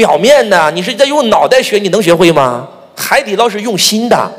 [0.00, 2.66] 表面的，你是在用脑袋学，你能学会吗？
[2.96, 4.32] 海底捞是用心的。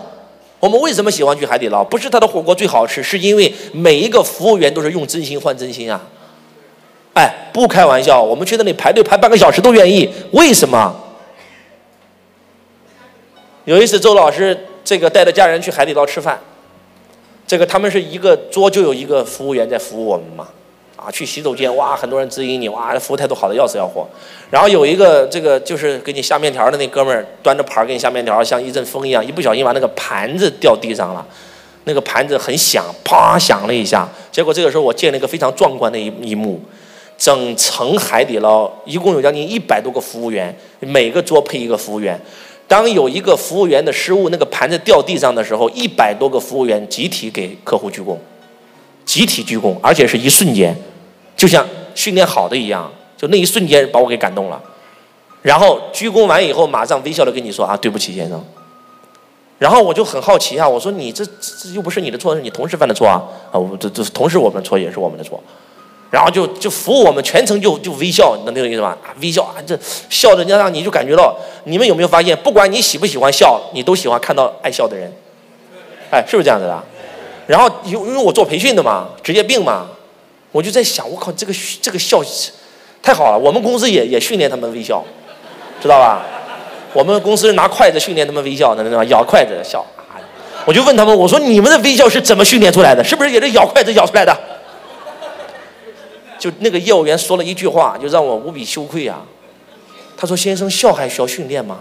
[0.60, 1.84] 我们为什么喜欢去海底捞？
[1.84, 6.02] 不是他的火锅最好吃，是因为每一个服务员都是用真心换真心啊！
[7.14, 10.12] 哎，不开玩笑，我们去那里排队排半个小时都愿意。
[10.32, 10.96] 为什么？
[13.66, 16.40] 有一次周老师这个带着家人去海底捞吃饭，
[17.46, 20.48] 这个他们是一个桌就有一个服务员在服务我们嘛。
[21.04, 24.08] 啊，去洗手间，哇，很多人指引你，哇，服务态度好的要死要活。
[24.52, 31.26] 然后有一个这个就是给你下面条的那哥们儿，端着盘儿给你下面条，像一阵风一样，一不小心把那个盘子掉地上了，
[31.86, 34.08] 那个盘子很响，啪响了一下。
[34.32, 36.62] 结果这个时候我见了一个非常壮观的一一幕，
[37.18, 42.20] 整层海底捞一共有将近一百多个服务员，每个桌配一个服务员。
[42.68, 48.16] 当有一个服务员的失误，那个盘子掉地上的时候，一百多个服务员集体给客户鞠躬，
[49.04, 50.74] 集体鞠躬，而且是一瞬间。
[51.36, 54.62] 就像训练好的一样，就那一瞬间把我给感动了。
[55.42, 58.44] 然后鞠躬完以后，马上微笑的跟你说啊，对不起先生。
[59.58, 65.42] 然后我就很好奇啊，我说你这这又不是你的错，是你同事犯的错啊啊，我这这同事我们的错也是我们的错。
[66.10, 68.98] 然后就就服务我们全程就就微笑，能听懂意思吗？
[69.22, 69.78] 微笑啊，这
[70.10, 75.12] 笑着让让你就感觉到，你们有没有发现，不管你喜不喜欢笑，你都喜欢看到爱笑的人。
[76.12, 76.84] 哎，是不是这样子的？
[77.48, 79.88] 然后因因为我做培训的嘛，职业病嘛。
[80.52, 82.22] 我就在想，我靠，这个这个笑
[83.02, 83.38] 太好了！
[83.38, 85.04] 我们公司也也训练他们微笑，
[85.82, 86.22] 知道吧？
[86.94, 89.04] 我们公司拿筷子训练他们微笑，知道吧？
[89.06, 89.86] 咬筷子笑。
[90.66, 93.04] 我就问他们，我说你们的微笑是怎么训练出来的？
[93.04, 94.38] 是不是也是咬筷子咬出来的？
[96.38, 99.22] 就那个业务员说了一句话，就让我无比羞愧啊！
[100.18, 101.80] 他说：“先生，笑还需要训练吗？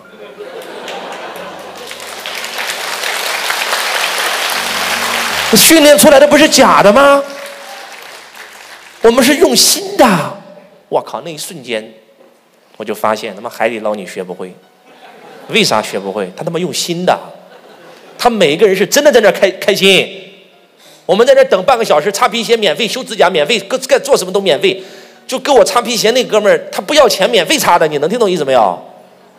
[5.55, 7.23] 训练出来的不是假的吗？”
[9.03, 10.07] 我们是用心的，
[10.89, 11.23] 我靠！
[11.23, 11.93] 那一瞬间，
[12.77, 14.53] 我就发现他妈海底捞你学不会，
[15.49, 16.31] 为啥学不会？
[16.37, 17.19] 他他妈用心的，
[18.19, 20.21] 他每一个人是真的在那开开心。
[21.07, 24.83] 我们在那等半个小时，擦皮鞋免费，修指甲免费，各该做什么都免费。
[25.27, 28.79] 就给我擦皮鞋那哥们儿，他不要钱，免费擦的，你能听懂意思没有？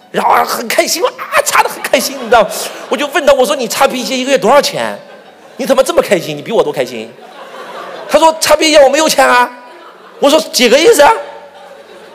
[0.10, 2.46] 然后很开心啊，擦的很开心，你知道？
[2.90, 4.98] 我就问他，我说你擦皮鞋一个月多少钱？
[5.58, 7.10] 你他妈这么开心，你比我都开心。
[8.12, 9.50] 他说擦皮鞋我没有钱啊，
[10.20, 11.10] 我说几个意思啊？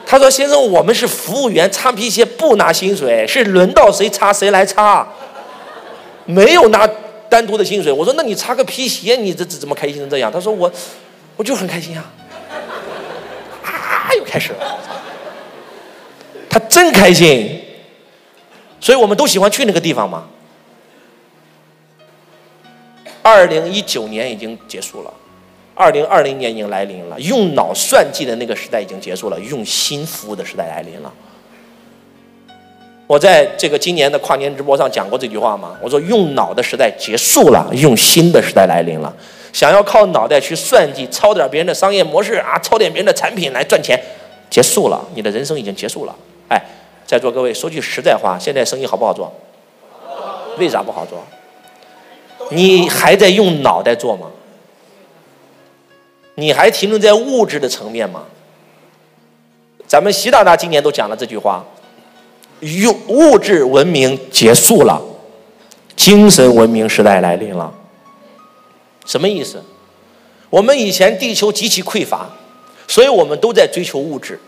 [0.05, 5.09] 他说先生我们是服务员，擦皮鞋不拿薪水，是轮到谁擦谁来擦，
[6.27, 6.87] 没有拿
[7.31, 7.91] 单独的薪水。
[7.91, 10.31] 我说那你擦个皮鞋，你这这怎么开心成这样？
[10.31, 10.71] 他说我
[11.35, 12.05] 我就很开心啊，
[13.65, 14.79] 啊又开始了，
[16.51, 17.65] 他真开心，
[18.79, 20.29] 所以我们都喜欢去那个地方嘛。
[23.23, 25.13] 二零一九年已经结束了。
[25.77, 31.13] 二零二零年已经来临了，用脑算计的那个时代已经结束了，用心服务的时代来临了。
[33.07, 35.77] 我在这个今年的跨年直播上讲过这句话吗？
[35.83, 39.15] 我说用脑的时代结束了，用心的时代来临了。
[39.53, 43.97] 想要靠脑袋去算计、抄点别人的商业模式啊，抄点别人的产品来赚钱，
[44.49, 46.17] 结束了，你的人生已经结束了。
[46.49, 46.61] 哎，
[47.07, 49.33] 在座各位，说句实在话，现在生意好不好做？
[50.59, 51.23] 为啥不好做？
[52.51, 54.27] 你还在用脑袋做吗？
[56.37, 58.23] 你还停留在物质的层面吗？
[59.87, 61.65] 咱们习大大今年都讲了这句话：，
[62.61, 65.01] 用物质文明结束了，
[65.95, 67.73] 精神文明时代来临了。
[69.05, 69.63] 什么意思？
[70.51, 72.29] 我们以前地球极其匮乏，
[72.89, 74.39] 所以我们都在追求物质，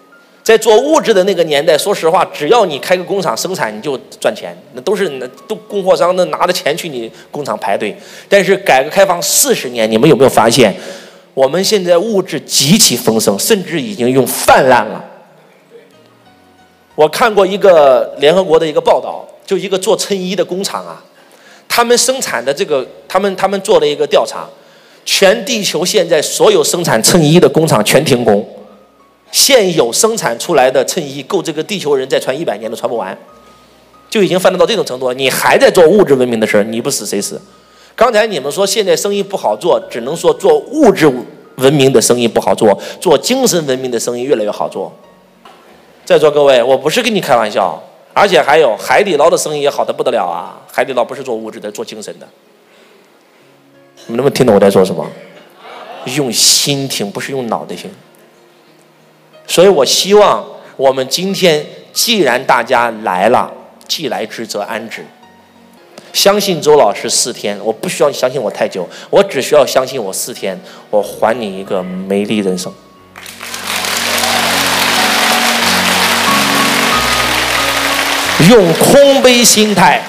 [0.42, 7.96] 在做物质的那个年代，说实话，只要你开个工厂生产，你就赚钱，那都是那都供货商那拿着钱去你工厂排队。
[8.28, 10.74] 但是改革开放四十年，你们有没有发现？
[11.38, 15.04] 我们现在物质极其丰盛，甚至已经用泛滥了。
[16.96, 21.00] 我看过一个联合国的一个报道，就一个做衬衣的工厂啊，
[21.68, 24.48] 他们生产的这个，他们他们做了一个调查，
[25.04, 28.44] 全地球现在所有生产衬衣的工厂全停工，
[29.30, 33.16] 现有生产出来的衬衣够这个地球人再穿一百年都穿不完，
[34.10, 35.14] 就已经泛滥到这种程度了。
[35.14, 37.40] 你还在做物质文明的事儿，你不死谁死？
[37.98, 41.12] 刚才你们说现在生意不好做，只能说做物质
[41.56, 44.92] 文明的生意不好做，做精神文明的生意越来越好做。
[46.04, 47.82] 在座各位，我不是跟你开玩笑，
[48.14, 50.62] 而且还有海底捞的生意也好的不得了啊！
[50.72, 52.28] 海底捞不是做物质的，做精神的。
[54.06, 55.04] 你们能不能听懂我在说什么？
[56.14, 57.90] 用心听，不是用脑袋听。
[59.48, 60.46] 所以我希望
[60.76, 63.52] 我们今天既然大家来了，
[63.88, 65.04] 既来之则安之。
[66.12, 70.60] 相信周老师四天，我不需要你相信我太久，我只需要相信我四天，
[70.90, 72.72] 我还你一个美丽人生。
[78.48, 80.00] 用空杯心态。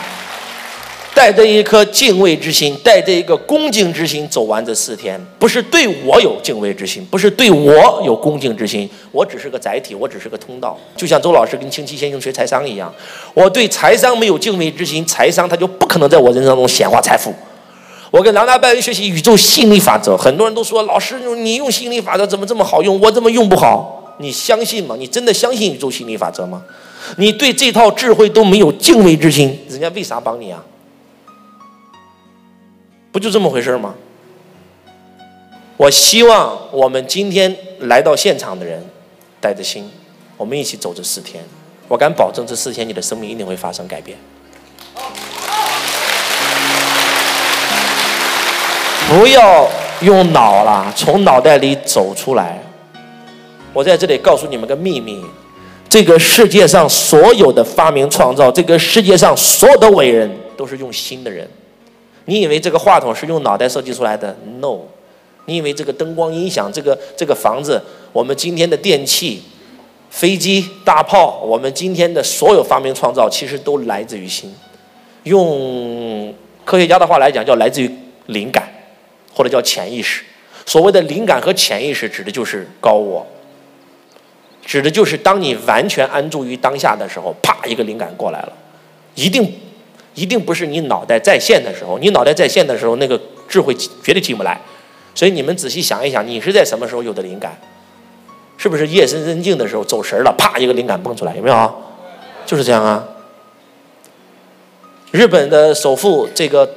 [1.14, 10.78] 带着一颗敬畏之心，带着一个恭敬之心走完这四天，不是对我有敬畏之心，不是对我有恭敬之心，我只是个载体，我只是个通道。
[10.96, 12.94] 就像周老师跟清奇先生学财商一样，
[13.34, 17.34] 我对财商没有敬畏之心，财商他就不可能在我人生中显化财富。
[18.12, 24.16] 我跟郎大拜学习宇宙心理法则，很多人都说老师你用心理法则怎么这么好用，我怎么用不好？
[24.20, 24.96] 你相信吗？
[24.98, 26.64] 你真的相信宇宙心理法则吗？
[27.18, 30.64] 你对这套智慧都没有敬畏之心，人家为啥帮你啊？
[33.12, 33.96] 不就这么回事吗？
[35.78, 38.86] 我希望我们今天来到现场的人，
[39.40, 39.90] 带着心，
[40.36, 41.44] 我们一起走这四天。
[41.88, 44.18] 我敢保证，这四天你的生命一定会发生改变。
[49.08, 49.68] 不要
[50.02, 52.62] 用脑了，从脑袋里走出来。
[53.74, 55.24] 我在这里告诉你们个秘密：
[55.88, 61.50] 这个世界上所有的发明创造，这个世界上所有的伟人，都是用心的人。
[62.30, 64.81] 你以为这个话筒是用脑袋设计出来的？No，
[65.46, 67.81] 你以为这个灯光音响、这个这个房子、
[68.14, 69.42] 我们今天的电器、
[70.12, 74.54] 飞机、大炮，我们今天的所有发明创造，其实都来自于心。
[75.24, 76.31] 用
[76.64, 77.90] 科学家的话来讲，叫来自于
[78.28, 78.72] 灵感，
[79.34, 80.24] 或者叫潜意识。
[80.68, 83.25] 所谓的灵感和潜意识，指的就是高我，
[84.64, 88.54] 指的就是当你完全安住于当下的时候，啪，一个灵感过来了，
[89.16, 89.52] 一定。
[90.16, 94.60] 一定不是你脑袋在线的时候，你脑袋在线的时候，那个智慧绝对进不来。
[95.16, 97.60] 所以你们仔细想一想，你是在什么时候有的灵感？
[98.58, 101.74] 是不是夜深人静的时候走神了，啪一个灵感蹦出来，有没有？
[102.46, 103.08] 就是这样啊。
[105.12, 106.70] 日本的首富这个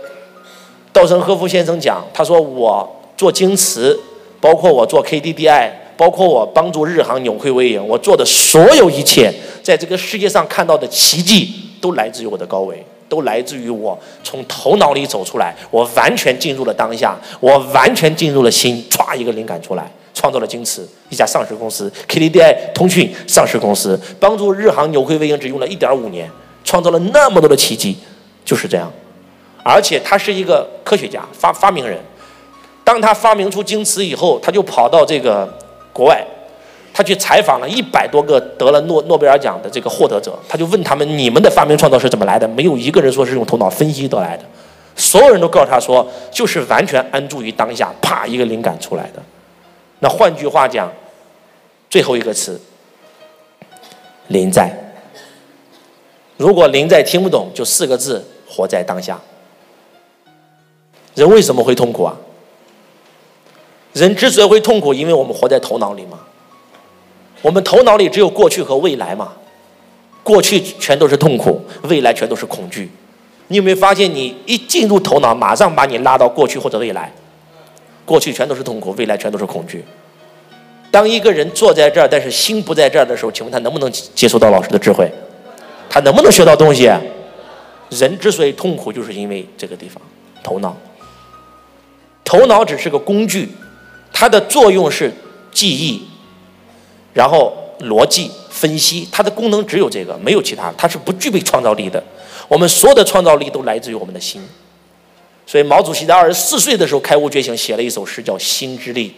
[0.92, 3.98] 稻盛和夫先生讲，他说我做京瓷，
[4.40, 9.32] 包括我做 KDDI，包括我帮助日航扭亏为盈，我做的所有一切，
[9.62, 12.84] 在这个世界上看到的奇迹，都来自于我的高维。
[13.12, 26.30] 都来自于我从头脑里走出来，我完全进入了当下，我完全进入了心，歘一个灵感出来，创造了京瓷一家上市公司，KDDI 通讯上市公司，帮助日航扭亏为盈只用了一点五年，
[26.64, 27.98] 创造了那么多的奇迹，
[28.46, 28.90] 就是这样。
[29.62, 32.00] 而且他是一个科学家，发发明人。
[32.82, 35.46] 当他发明出京瓷以后，他就跑到这个
[35.92, 36.26] 国外。
[36.94, 44.44] 他去采访了一百多个得了诺诺贝尔奖的这个获得者，他就问他们：“你们的发明创造是怎么来的？”没有一个人说是用头脑分析得来的，
[44.94, 49.22] 所有人都告诉他说：“就是完全安住于当下，啪一个灵感出来的。”
[50.00, 50.92] 那换句话讲，
[51.88, 52.60] 最后一个词
[54.28, 54.70] “临在”。
[56.36, 59.18] 如果“临在”听不懂，就四个字：活在当下。
[61.14, 62.16] 人为什么会痛苦啊？
[63.92, 66.18] 人之所以会痛苦，因为我们活在头脑里嘛。
[67.42, 69.32] 我们头脑里只有过去和未来嘛，
[70.22, 72.90] 过去全都是痛苦，未来全都是恐惧。
[73.48, 77.12] 你有没有发现，你一进入头脑，马上把你拉到过去或者未来？
[78.04, 79.84] 过去全都是痛苦，未来全都是恐惧。
[80.90, 85.10] 当一个人坐在这儿，但是心不在这儿的时候，请问他能不能接受到老师的智慧？
[85.90, 86.90] 他能不能学到东西？
[87.90, 90.00] 人之所以痛苦，就是因为这个地方，
[90.42, 90.76] 头脑。
[92.24, 93.48] 头脑只是个工具，
[94.12, 95.12] 它的作用是
[95.50, 96.02] 记忆。
[97.12, 102.02] 然后逻辑分析，它的功能只有这个，没有其他，它是不具备创造力的。
[102.48, 104.42] 我们所有的创造力都来自于我们的心。
[105.46, 109.08] 所以毛主席在二十四岁的时候开悟觉醒，写了一首诗叫《心之力》。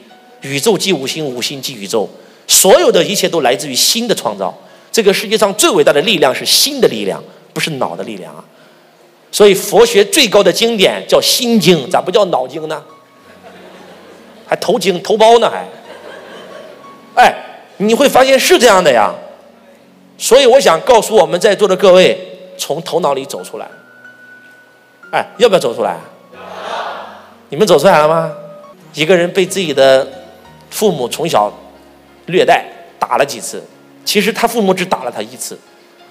[0.49, 2.09] 宇宙即无心，无心即宇宙。
[2.47, 4.53] 所有的一切都来自于心的创造。
[4.91, 7.23] 这个世界上最伟大的力量是心的力量，
[7.53, 8.45] 不是脑的力量啊。
[9.31, 12.83] 所以佛学最高的经典叫《心经》，咋不叫脑经呢？
[14.47, 15.69] 还头经头包呢还？
[17.15, 17.51] 哎。
[17.79, 19.13] 你会发现是这样的呀，
[20.17, 22.19] 所以我想告诉我们在座的各位，
[22.57, 23.67] 从头脑里走出来。
[25.11, 25.99] 哎，要不要走出来？
[27.49, 28.33] 你们走出来了吗？
[28.95, 30.07] 一个人被自己的
[30.71, 31.53] 父母从小
[32.27, 32.65] 虐待
[32.99, 33.63] 打了几次，
[34.05, 35.59] 其实他父母只打了他一次，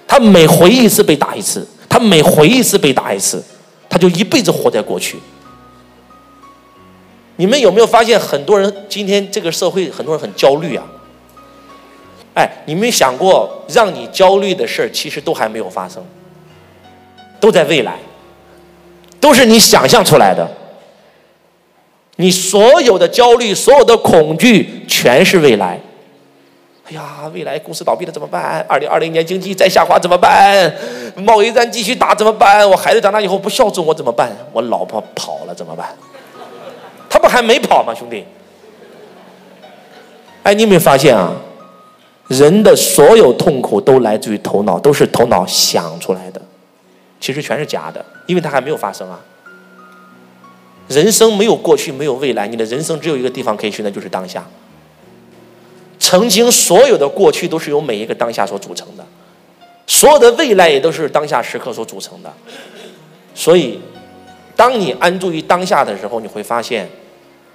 [0.05, 3.43] 他每回一次被打一次，他每回一次被打一次，
[3.89, 5.17] 他就一辈子活在过去。
[7.37, 10.85] 你们有没有发现，很多人今天这个社会，很多人很焦虑啊？
[12.35, 16.03] 哎，你没想过，让你焦虑的事儿，其实都还没有发生，
[17.39, 17.97] 都在未来，
[19.19, 20.47] 都是你想象出来的。
[22.17, 25.79] 你所有的焦虑，所有的恐惧，全是未来。
[26.85, 28.65] 哎呀，未来公司倒闭了怎么办？
[28.67, 30.73] 二零二零年经济再下滑怎么办？
[31.15, 32.69] 贸易战继续打怎么办？
[32.69, 34.31] 我孩子长大以后不孝顺我怎么办？
[34.51, 35.87] 我老婆跑了怎么办？
[37.09, 38.25] 他不还没跑吗，兄弟？
[40.43, 41.31] 哎，你有没有发现啊？
[42.27, 46.41] 人的所有痛苦都来自于头脑，都是头脑想出来的，
[47.19, 49.19] 其实全是假的，因为它还没有发生啊。
[50.87, 54.45] 人生没有过去，没有未来，你的人生只有一个地方可以去，那就是当下。
[55.99, 59.05] 曾经所有的过去都是由每一个当下所组成的，
[59.87, 62.31] 所有的未来也都是当下时刻所组成的。
[63.33, 63.79] 所以，
[64.55, 66.89] 当你安住于当下的时候，你会发现，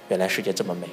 [0.09, 0.87] 原来世界这么美。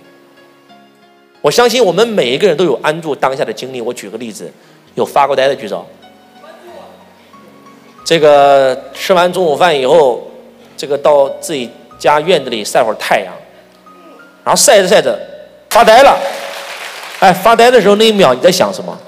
[1.46, 3.80] 我相信我们每一个人都有安住当下的经历。
[3.80, 4.52] 我举个例子，
[4.96, 5.86] 有发过呆的举手。
[8.04, 10.28] 这个吃完中午饭以后，
[10.76, 13.32] 这个到自己家院子里晒会儿太阳，
[14.42, 15.16] 然后晒着晒着
[15.70, 16.18] 发呆了。
[17.20, 18.98] 哎，发呆的时候那一秒你在想什么？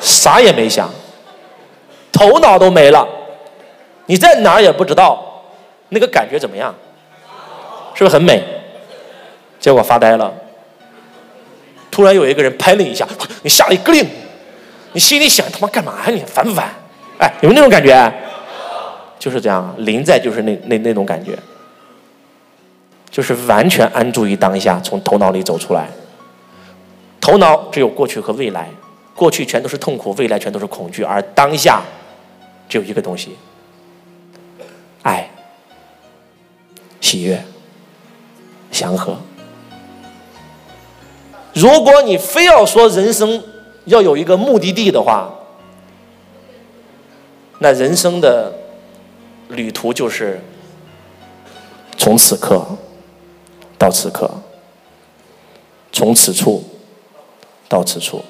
[0.00, 0.90] 啥也没想，
[2.12, 3.08] 头脑都没了，
[4.04, 5.46] 你在哪也不知道，
[5.88, 6.74] 那个感觉怎么样？
[7.94, 8.44] 是不是很美？
[9.58, 10.34] 结果发呆了，
[11.92, 13.06] 突然有一个人拍了一下，
[13.42, 14.04] 你吓了一个灵，
[14.94, 16.10] 你心里想他妈干嘛呀？
[16.10, 16.72] 你烦不烦？
[17.18, 18.12] 哎，有没有那种感觉？
[19.18, 21.38] 就是这样，临在就是那那那种感觉，
[23.10, 25.88] 就是完全安住于当下，从头脑里走出来。
[27.20, 28.68] 头脑只有过去和未来，
[29.14, 31.82] 过去全都是痛苦，未来全都是恐惧，而当下
[32.68, 33.36] 只有一个东西：
[35.02, 35.30] 爱、
[37.00, 37.44] 喜悦、
[38.72, 39.16] 祥和。
[41.54, 43.42] 如果你非要说人生
[43.84, 45.30] 要有一个目的地的话，
[47.58, 48.52] 那人生的
[49.48, 50.40] 旅途就是
[51.96, 52.64] 从此刻
[53.78, 54.30] 到此刻，
[55.92, 56.64] 从此处。
[57.68, 58.22] 到此处，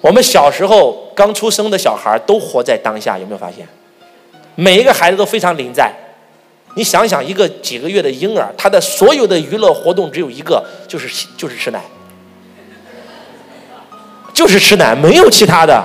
[0.00, 3.64] 我们小时候刚出生的小孩都活在当下，有没有发现？
[4.56, 5.94] 每一个孩子都非常临在。
[6.74, 11.80] 你想想，一个几个月的婴儿，他的所有的娱乐活动只有一个，就是就是吃奶，
[14.32, 15.84] 就是吃奶，没有其他的。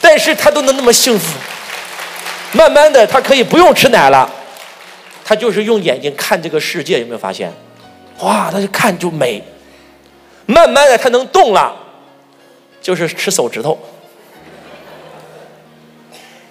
[0.00, 1.38] 但是他都能那么幸福。
[2.52, 4.30] 慢慢的，他可以不用吃奶了，
[5.24, 7.52] 他就是用眼睛看这个世界，有没有发现？
[8.20, 9.42] 哇，他就看就美，
[10.46, 11.74] 慢慢的他能动了，
[12.80, 13.78] 就是吃手指头。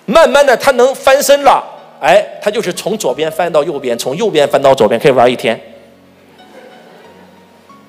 [0.05, 1.63] 慢慢的他能翻身了，
[2.01, 5.60] 哎，他就是从左边翻到右边，从右边翻到左边，可以玩一天。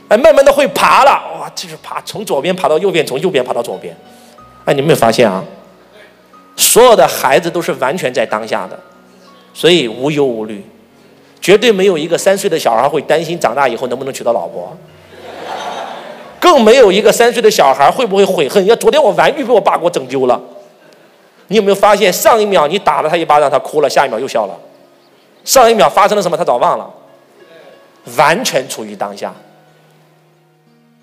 [0.09, 3.97] 哎，慢慢的会爬了，哇，就是爬，从左边爬到右边，从右边爬到左边。
[4.67, 5.43] 哎，你没有发现啊？
[6.57, 8.79] 所有的孩子都是完全在当下的，
[9.55, 10.63] 所以无忧无虑。
[11.41, 14.77] 绝对没有一个三岁的小孩会担心长大以后能不能娶到老婆，
[16.39, 18.65] 更没有一个三岁的小孩会不会悔恨。
[18.67, 20.39] 要昨天我玩具被我爸给我整丢了，
[21.53, 24.59] 你有没有发现上一秒你打了他一巴掌，他哭了，下一秒又笑了，
[25.45, 26.91] 上一秒发生了什么他早忘了，
[28.17, 29.35] 完全处于当下。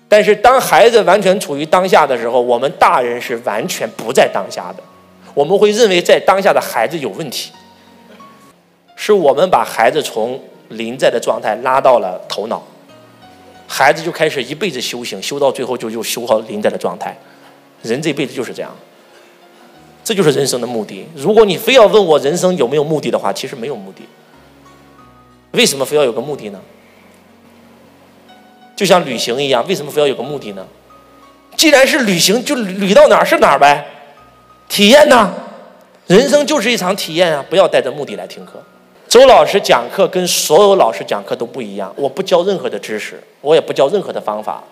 [0.08, 4.82] 但是当孩子完全处于当下的时候，我们大人是完全不在当下的，
[5.34, 7.52] 我们会认为在当下的孩子有问题。
[8.96, 12.60] 是我们把孩子从临在的状态拉到了头脑，
[13.68, 17.16] 孩子就开始一辈子修行，修到最后就又修好临在的状态。
[17.82, 18.76] 人这辈子就是这样，
[20.10, 21.06] 这就是人生的目的。
[21.14, 24.02] 如果你非要问我人生有没有目的的话，其实没有目的。
[25.52, 26.58] 为什么非要有个目的呢？
[28.74, 30.66] 就像旅行一样，为什么非要有个目的呢？
[31.54, 33.86] 既然是旅行，就旅到哪儿是哪儿呗，
[34.68, 35.32] 体验呐。
[36.08, 37.44] 人生就是一场体验啊！
[37.48, 38.60] 不要带着目的来听课。
[39.06, 44.64] 周老师讲课跟所有老师讲课都不一样，我不教任何的知识，我也不教任何的方法，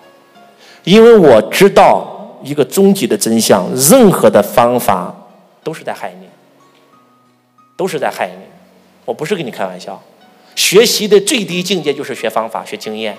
[0.83, 5.15] 因为我知道一个终极的真相：任何的方法
[5.69, 6.27] 都是在害你，
[7.77, 8.43] 都是在害你。
[9.05, 10.03] 我不是跟你开玩笑，
[10.57, 13.15] 学习的最低境界就是学方法、学经验。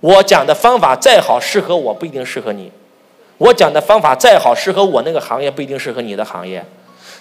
[0.00, 2.72] 我讲的方法再好，适合我不一定适合你；
[3.38, 6.64] 我讲的方法再好，适合我那个行业不一定适合你的行业。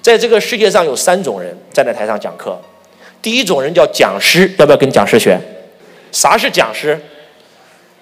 [0.01, 2.59] 在这个世界上有三种人站在台上讲课。
[3.21, 5.39] 第一种人叫讲师，要不要跟讲师学？
[6.11, 6.99] 啥是讲师？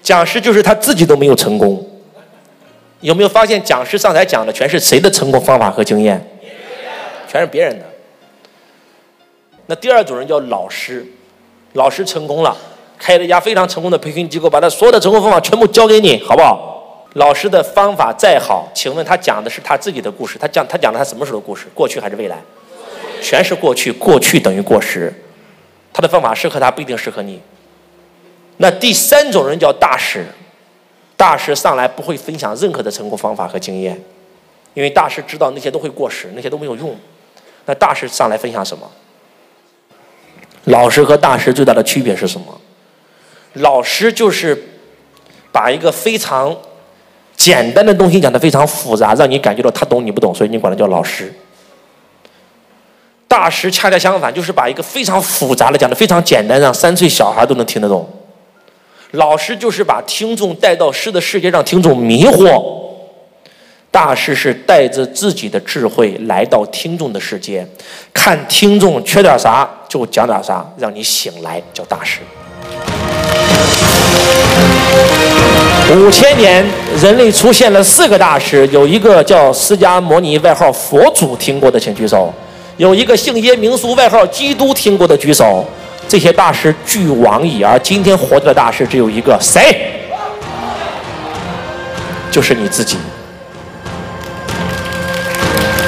[0.01, 1.85] 讲师就是他自己都没有成功。
[3.01, 6.25] 有没有发现讲师上台讲的全是谁的成功方法和经验？
[7.27, 7.85] 全是别人的。
[9.65, 11.05] 那第二种人叫老师，
[11.73, 12.55] 老师成功了，
[12.97, 17.07] 开了一家非常成功的培训机构，把他所有的成功方法全部教给你，好不好？
[17.15, 20.37] 老师的方法再好，请问他讲的是他自己的故事？
[20.37, 21.67] 他讲他讲的他什么时候的故事？
[21.73, 22.37] 过去还是未来？
[23.21, 25.13] 全是过去，过去等于过时，
[25.91, 27.41] 他的方法适合他不一定适合你。
[28.57, 30.25] 那第三种人叫大师，
[31.21, 33.95] 大师上来不会分享任何的成功方法和经验，
[34.73, 36.95] 因为大师知道那些都会过时，那些都没有用。
[37.67, 38.89] 那大师上来分享什么？
[40.63, 42.59] 老师和大师最大的区别是什么？
[43.53, 44.59] 老师就是
[45.51, 46.57] 把一个非常
[47.35, 51.31] 简单的东西讲得非常复杂，让你感觉到他懂你不懂，所以你管他叫老师。
[53.27, 58.09] 大师恰恰相反，就是把一个非常复杂的讲得非常简单，让三岁小孩都能听得懂。
[59.11, 62.63] 老师就是把听众带到诗的世界，让听众迷惑。
[63.91, 67.67] 大师是带着自己的智慧来到听众的世界，
[68.13, 72.21] 看听众缺点啥就讲点啥，让你醒来，叫大师。
[75.93, 76.65] 五千年，
[77.01, 82.31] 人类出现了四个大师，有一个叫释迦牟尼，外号佛祖，听过的请举手；
[82.77, 85.65] 有一个姓耶名苏，外号基督，听过的举手。
[86.11, 89.73] 这些大师俱往矣，而今天活着的大师只有一个，谁？
[92.29, 92.97] 就是你自己。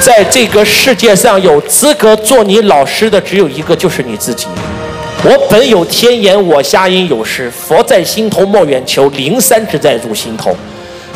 [0.00, 4.46] 在这个世界上，有资格做你老师的只有一个，就是你自己。
[5.22, 7.50] 我本有天眼，我瞎因有时。
[7.50, 10.56] 佛在心头莫远求，灵山只在入心头。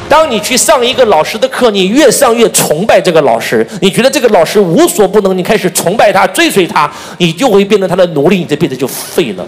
[0.09, 9.47] 当你去上一个老师的课，你越上越崇拜这个老师，你觉得这个老师无所不能，你开始崇拜他、追随他，你就会变成他的奴隶，你这辈子就废了。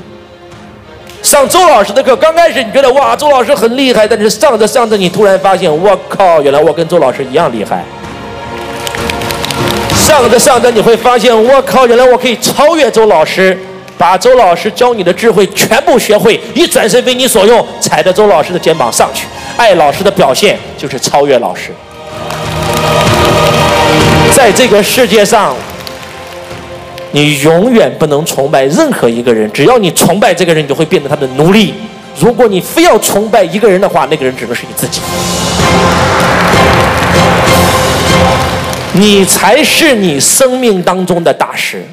[1.22, 7.84] 上周老师的课，刚开始你觉得哇，周老师很厉害，但是上着上着，你突然发现，我靠，原来我跟周老师一样厉害。
[9.94, 11.86] 上着上着，你会发现，我靠！
[11.86, 13.56] 原来我可以超越周老师，
[13.96, 19.26] 把周老师教你的智慧全部学会，一转身为你所用，踩着周老师的肩膀上去。
[19.57, 21.71] 爱老师的表现就是超越老师。
[24.35, 25.54] 在这个世界上，
[27.12, 31.75] 你永远不能崇拜任何一个人，只要你崇拜这个人，你就会变成他的奴隶。
[32.19, 35.00] 如果你非要崇拜一个人的话，那个人只能是你自己。
[38.92, 41.85] 你才是你生命当中的大师。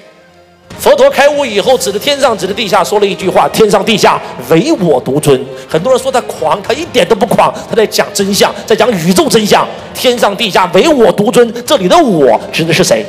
[0.79, 9.67] 佛陀开悟以后，指着天上，指着地下，说了一句话：“天上地下，唯我独尊。”很多人说他狂，他一点都不狂，他在讲真相，在讲宇宙真相。
[9.93, 11.51] 天上地下，唯我独尊。
[11.65, 13.03] 这里的“我”指的是谁？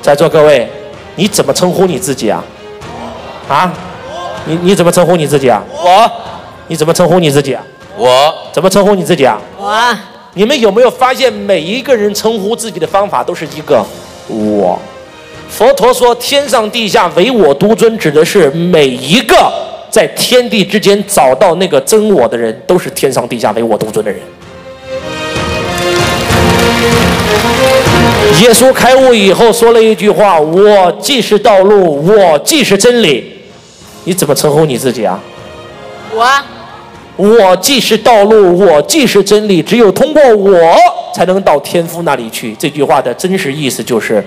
[0.00, 0.70] 在座各位，
[1.16, 2.42] 你怎么称呼你自己啊？
[3.48, 3.72] 啊？
[4.46, 5.62] 你你怎么称呼你自己啊？
[5.72, 6.10] 我。
[6.68, 7.62] 你怎么称呼你自己啊？
[7.98, 8.32] 我。
[8.52, 9.40] 怎么称呼你自己啊？
[9.58, 9.98] 我。
[10.34, 13.84] 你们有没有发现，每一个人称呼自己的方法都是一个
[14.28, 14.78] “我”。
[15.56, 19.36] 佛陀说：“天上地下，唯我独尊”，指的是每一个
[19.88, 24.20] 在天地之间找到那个真我的人，都是天上地下唯我独尊的人。
[28.42, 33.32] 耶稣开悟以后说了一句话：“我既是道路，我既是真理。”
[34.02, 35.20] 你怎么称呼你自己啊？
[36.12, 36.26] 我。
[37.16, 40.76] 我既是道路，我既是真理，只有通过我，
[41.14, 42.52] 才能到天父那里去。
[42.56, 44.22] 这句话的真实意思就是，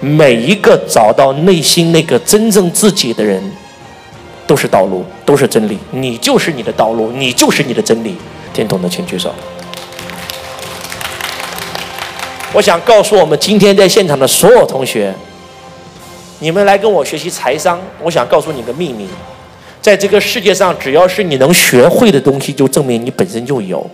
[0.00, 3.40] 每一个找到内心那个真正自己的人，
[4.44, 5.78] 都是道路，都是真理。
[5.92, 8.16] 你就是你的道路，你就是你的真理。
[8.52, 9.32] 听懂的请举手。
[12.52, 15.14] 我想告诉我们今天在现场的所有同学，
[16.40, 19.06] 你们来跟我学习财商，我想告诉你个秘密。
[19.80, 23.88] 在这个世界上，只要是你能学会的东西，就证明你本身就有。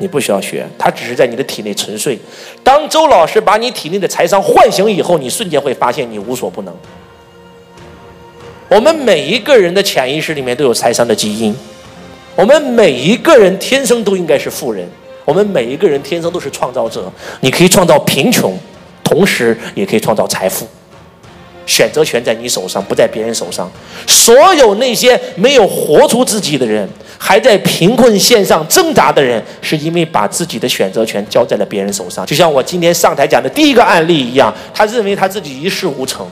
[0.00, 2.18] 你不需要学，它只是在你的体内沉睡。
[2.64, 6.74] 当周老师把你体内的财商唤醒以后，你瞬间会发现你无所不能。
[8.68, 11.54] 我们每一个人的潜意识里面都有财商的基因。
[12.34, 14.88] 我们每一个人天生都应该是富人。
[15.26, 17.12] 我们每一个人天生都是创造者。
[17.40, 18.58] 你可以创造贫穷，
[19.04, 20.66] 同时也可以创造财富。
[21.70, 23.70] 选择权在你手上，不在别人手上。
[24.08, 32.26] 所有那些没有活出自己的人，还在贫困线上挣扎的人，是因为把自己的选择权交在了别人手上。
[32.26, 36.26] 就像我今天上台讲的第一个案例一样，他认为他自己一事无成。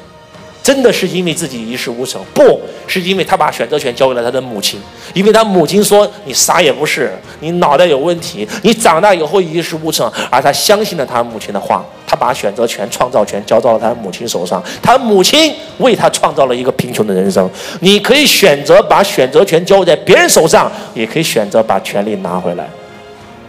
[0.68, 4.78] 真的是因为自己一事无成，不是因为他把选择权交给了他的母亲，
[5.14, 17.50] 因为他母亲说你啥也不是，你脑袋有问题，你长大以后一事无成，而他相信了他母亲的话，他把选择权、创造权交到了他母亲手上，他母亲为他创造了一个贫穷的人生。
[17.80, 22.68] 你可以选择把选择权交在别人手上，也可以选择把权利拿回来。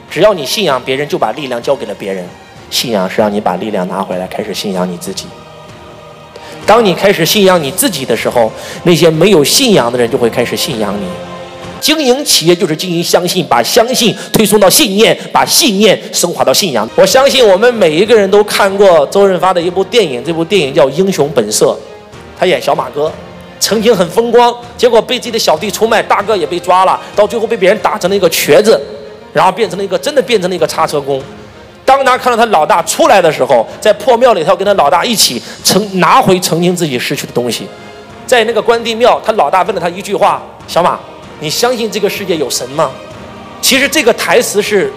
[0.09, 2.25] 只要你信仰别人，就把力量交给了别人。
[2.69, 5.25] 信仰是让你把力量拿回来，开始信仰你自己。
[6.69, 8.51] 当你开始信仰你自己的时候，
[8.83, 11.07] 那些没有信仰的人就会开始信仰你。
[11.81, 16.87] 经营企业就是经营相信，把相信推送到信念，把信念升华到信仰。
[16.95, 21.65] 我相信我们每一个人都看过周润发的一部电影，这部电影叫《英雄本色》，
[22.39, 23.11] 他演小马哥，
[23.59, 28.79] 曾经很风光，结果被自己的小弟出卖，大哥也被抓了，到最后被别人打成了一个瘸子，
[29.33, 31.19] 然后变成了一个真的变成了一个叉车工。
[32.03, 37.67] 当他看到他老大出来的时候，在破庙里，他要跟他老大一起曾拿回曾经自己失去的东西。
[38.25, 40.99] 在那个关帝庙，他老大问了他一句话：“小马，
[41.39, 42.91] 你相信这个世界有神吗？
[43.61, 44.91] 其实这个台词是，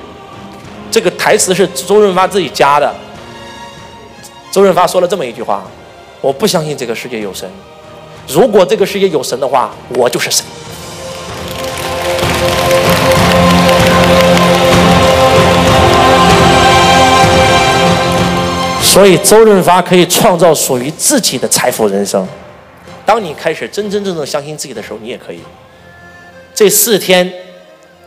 [0.91, 2.95] 这个台词是周润发自己加的。
[4.51, 5.65] 周润发说了这么一句话
[6.21, 7.51] ：“我不相信这个世界有神，
[8.29, 10.45] 如果这个世界有神的话，我就是神。”
[18.93, 22.29] 所以，周润发可以创造属于自己的财富人生。
[23.07, 25.41] 当你开始真真正正相信自己的时候，你也可以。
[26.55, 27.33] 这四天，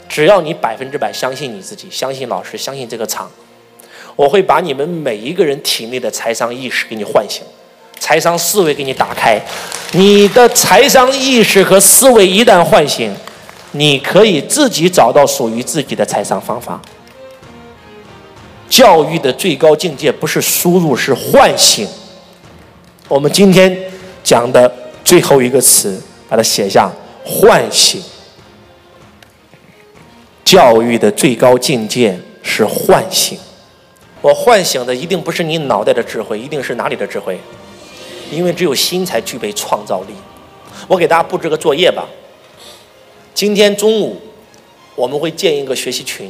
[0.08, 3.28] 只要你百分之百相信你自己，相信老师，相信这个厂，
[4.15, 7.41] 我会把你们每一个人体内的财商意识给你唤醒，
[8.00, 9.41] 财商思维给你打开。
[9.93, 13.12] 你的财商意识和思维一旦唤醒，
[13.71, 16.80] 你可以自己找到属于自己的财商方法。
[18.76, 21.88] 教育的最高境界不是输入，是唤醒。
[23.08, 23.74] 我们今天
[24.22, 24.70] 讲的
[25.02, 26.92] 最后一个词，把它写下：
[27.24, 28.04] 唤醒。
[30.44, 33.40] 教育的最高境界是唤醒。
[34.22, 37.40] 我唤醒的一定不是你脑袋的智慧，一定是哪里的智慧？
[38.30, 40.14] 因为只有心才具备创造力。
[40.90, 42.06] 我给大家布置个作业吧。
[43.34, 44.22] 今天中午
[44.98, 46.30] 我们会建一个学习群。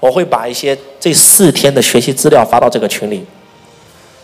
[0.00, 3.24] 我会把一些这四天的学习资料发到这个群里，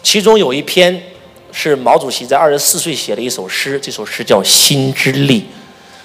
[0.03, 1.03] 其中有一篇
[1.51, 5.41] 是毛主席在二十四岁写的一首诗，这首诗叫《心之力》，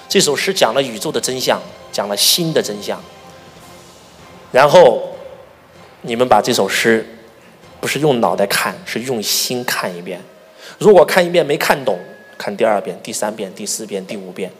[0.08, 1.60] 这首诗讲了宇宙的真相，
[1.92, 3.00] 讲了心的真相。
[4.50, 5.14] 然后
[6.02, 7.06] 你们把这首诗
[7.80, 10.20] 不是用脑袋看，是用心看一遍。
[10.78, 11.98] 如果看一遍没看懂，
[12.36, 14.50] 看第二遍、第三遍、第四遍、第五遍，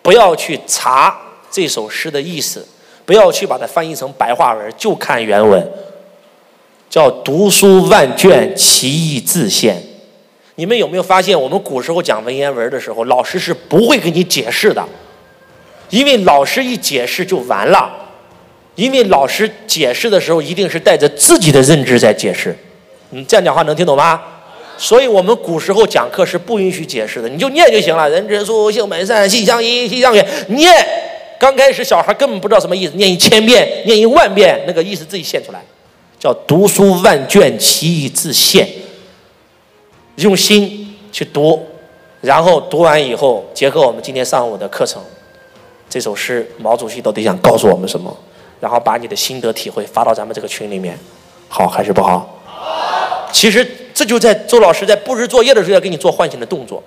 [0.00, 2.66] 不要去查这首诗的意思。
[3.04, 5.66] 不要去把它翻译成白话文，就看原文。
[6.88, 9.82] 叫读书万卷，其义自现。
[10.56, 14.86] 你们有没有发现，我们古时候讲文言文的时候，老师是不会给你解释的，
[15.88, 17.90] 因为老师一解释就完了。
[18.74, 22.54] 因为老师解释的时候，一定是带着自己的认知在解释。
[23.10, 24.20] 你，这样讲话能听懂吗？
[24.78, 28.08] 所以我们古时候讲课是不允许解释的，你就念就行了。
[28.08, 30.70] 人之初，性本善，性相依，习相远，念。
[31.42, 35.60] 刚开始小孩根本不知道什么意思，念一千遍，念一万遍，那个意思自己现出来，
[36.16, 38.68] 叫读书万卷，其义自现。
[40.14, 41.66] 用心去读，
[42.20, 45.02] 然后读完以后，结合我们今天上午的课程，
[45.90, 48.16] 这首诗毛主席到底想告诉我们什么？
[48.60, 50.96] 然后把你的心得体会发到咱们这个群里面，
[51.48, 52.38] 好还是不好？
[52.46, 53.28] 好。
[53.32, 56.80] 其实这就在周老师在布置作业的时候要给你做唤醒的动作。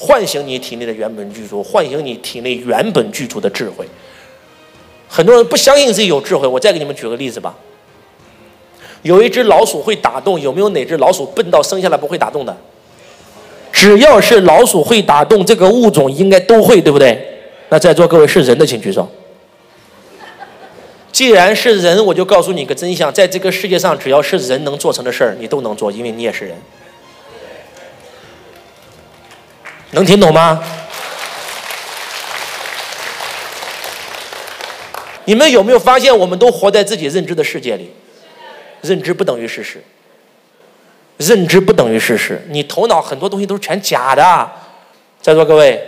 [0.00, 3.86] 唤醒你体内的原本具足，唤醒你体内原本具足的智慧。
[5.06, 7.54] 很多人不相信自己有智慧，我再给你们举个例子吧。
[9.02, 12.56] 有一只老鼠会打洞，有没有哪只老鼠笨到生下来不会打洞的？
[13.70, 17.22] 只要是老鼠会打洞，这个物种应该都会，对不对？
[17.68, 19.06] 那在座各位是人的，请举手。
[21.12, 26.56] 既然是人，我就告诉你个真相：在这个世界上，只要是人能做成的事儿，你都能做，因为你也是人。
[29.92, 30.62] 能听懂吗？
[35.24, 37.92] 你们有没有发现，我们都活在自己认知的世界里？
[38.82, 39.82] 认知不等于事实，
[41.18, 42.42] 认知不等于事实。
[42.48, 44.50] 你头脑很多东西都是全假的。
[45.20, 45.80] 在座各位，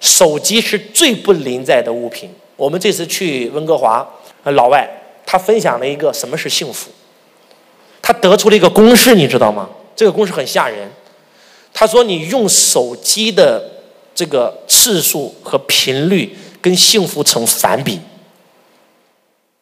[0.00, 2.34] 手机是最不临在的物品。
[2.56, 4.06] 我们这次去温哥华，
[4.42, 4.86] 老外
[5.24, 6.90] 他分享了一个什么是幸福，
[8.02, 9.70] 他得出了一个公式，你知道吗？
[9.94, 10.90] 这个公式很吓人。
[11.80, 13.64] 他说：“你用手机的
[14.14, 17.98] 这个次数和频率跟幸福成反比。”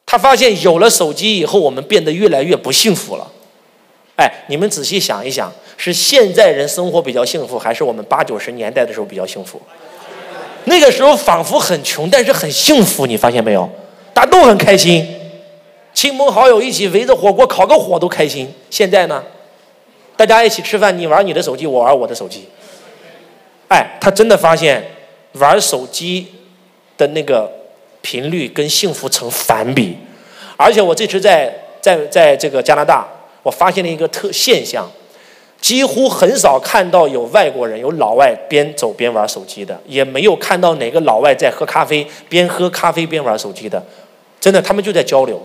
[0.04, 3.30] 他发现有了手机以后，我们变得越来越不幸福了。
[4.16, 9.62] 哎，你们仔细想一想，是现在人生活比较幸福，还是我们八九十年代的时候比较幸福？
[10.64, 13.06] 那个时候仿佛很穷，但是很幸福。
[13.06, 13.70] 你发现没有？
[14.12, 15.06] 大家都很开心，
[15.94, 18.52] 亲朋好友一起围着火锅烤个火都开心。
[18.70, 19.22] 现在呢？
[20.18, 22.48] 大家一起吃饭，你玩你的手机，我玩我的手机。
[23.68, 24.84] 哎，他真的发现
[25.34, 26.26] 玩手机
[26.96, 27.48] 的那个
[28.00, 29.96] 频率跟幸福成反比。
[30.56, 33.06] 而且我这次在在在这个加拿大，
[33.44, 34.90] 我发现了一个特现象，
[35.60, 43.80] 几乎很少看到有外国人有老外边走边玩手机的，也没有看到哪个老外在喝咖啡边喝咖啡边玩手机的。
[44.40, 45.40] 真的，他们就在交流，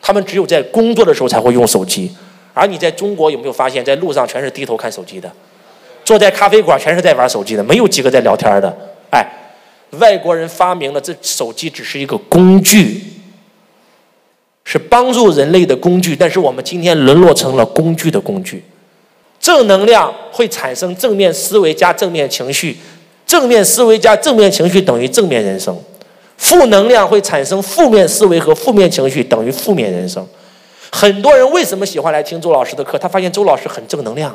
[0.00, 2.10] 他们只有在工作的时候才会用手机。
[2.54, 5.30] 而你在中国有没有发现，在路上全是低头看手机的，
[6.04, 8.72] 坐在咖啡馆全是在玩手机的，没有几个在聊天的。
[9.10, 9.26] 哎，
[9.98, 13.02] 外国人发明了这手机只是一个工具，
[14.64, 18.62] 是帮助人类的工具，但是我们今天沦落成了工具的工具。
[19.40, 22.76] 正能量会产生正面思维加正面情绪，
[23.26, 25.76] 正面思维加正面情绪等于正面人生，
[26.38, 30.26] 负能量会产生负面思维和负面情绪等于负面人生。
[30.96, 32.96] 很多人为什么喜欢来听周老师的课？
[32.96, 34.32] 他发现周老师很正能量。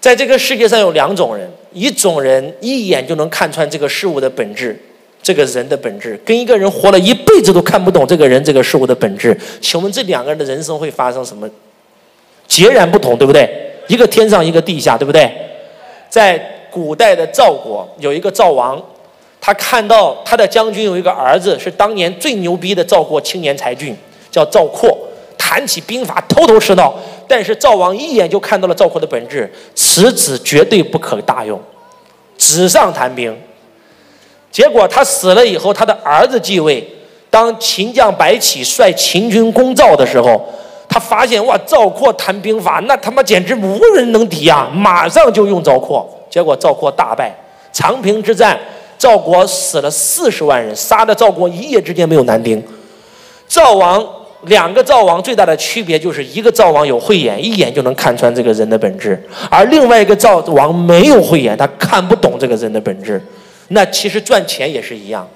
[0.00, 4.74] 在这个世界上有两种人，一种人一眼就能看穿这个事物的本质，
[5.22, 9.38] 这个人的本质，跟一个人活了一辈子都看不懂这个人这个事物的本质。
[9.60, 11.46] 请问这两个人的人生会发生什么？
[12.46, 13.46] 截然不同，对不对？
[13.88, 15.30] 一个天上，一个地下，对不对？
[16.08, 18.82] 在古代的赵国有一个赵王，
[19.42, 23.94] 他看到他的将军有一个儿子是当年最牛逼的赵国青年才俊，
[24.30, 24.96] 叫赵括。
[25.48, 26.94] 谈起兵法，头头是道。
[27.26, 31.58] 但是赵王一眼就看到了赵括的本质，此子绝对不可大用，
[32.36, 33.34] 纸上谈兵。
[34.50, 36.86] 结果他死了以后，他的儿子继位。
[37.30, 40.38] 当秦将白起率秦军攻赵的时候，
[40.86, 44.70] 他发现哇，赵括谈兵法，那他妈简直无人能敌啊！
[44.74, 47.34] 马上就用赵括，结果赵括大败。
[47.72, 48.58] 长平之战，
[48.98, 52.62] 赵国死了四十万人，杀的赵国一夜之间没有男丁。
[53.48, 54.17] 赵王。
[54.42, 59.16] 两个灶王最大的区别就是一个灶王有慧眼，一眼就能看穿这个人的本质；
[59.50, 63.20] 而另外一个灶王没有慧眼，他看不懂这个人的本质。
[63.68, 65.28] 那其实赚钱也是一样，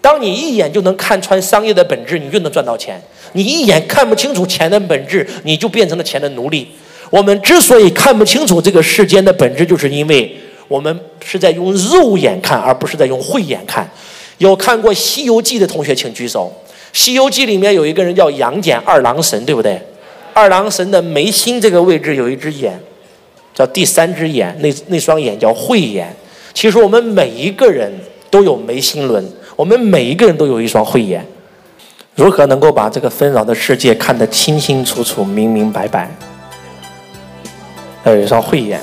[0.00, 2.96] 当你一眼就能看穿商业的本质，你就能赚到钱；
[3.34, 6.66] 你一眼看不清楚钱的本质，你就变成了钱的奴隶。
[7.10, 10.34] 我们之所以看不清楚这个世间的本质，就是因为
[10.68, 13.88] 我们是在用肉眼看，而不是在用慧眼看。
[14.38, 16.52] 有看过《西游记》的同学，请举手。
[16.98, 19.80] 《西游记》里面有一个人叫杨戬，二郎神，对不对？
[20.34, 22.76] 二郎神的眉心这个位置有一只眼，
[23.54, 26.12] 叫第三只眼，那那双眼叫慧眼。
[26.52, 27.88] 其实我们每一个人
[28.28, 31.24] 都有眉心轮，我们每一个人都有一双慧眼。
[32.16, 36.10] 如何能够把这个纷扰的世界看得清清楚楚、明明白白？
[38.02, 38.80] 要有一双慧眼。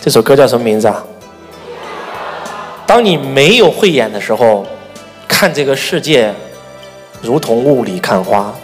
[0.00, 1.04] 这首歌叫什么名字啊？
[2.84, 4.66] 当你没有慧眼的时候，
[5.28, 6.34] 看这个世界。
[7.20, 8.54] 如同雾里看花，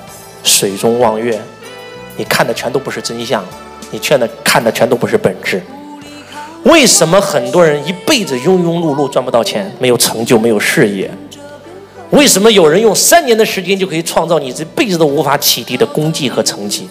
[0.42, 1.40] 水中望月，
[2.16, 3.44] 你看的全都不是真相，
[3.90, 5.62] 你劝的看的全都不是本质。
[6.62, 11.10] 为什么很多人一辈子庸庸碌碌赚不到钱，没有成就，没有事业？
[12.10, 16.88] 为什么有人用三年的时间就可以创造你这辈子都无法启迪的功绩和成绩？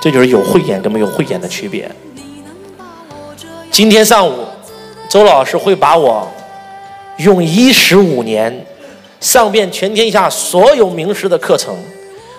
[0.00, 1.90] 这就是有慧眼跟没有慧眼的区别。
[3.70, 4.44] 今天上午，
[5.08, 6.26] 周老师会把我
[7.18, 8.64] 用一十五年。
[9.22, 11.72] 上遍全天下所有名师的课程，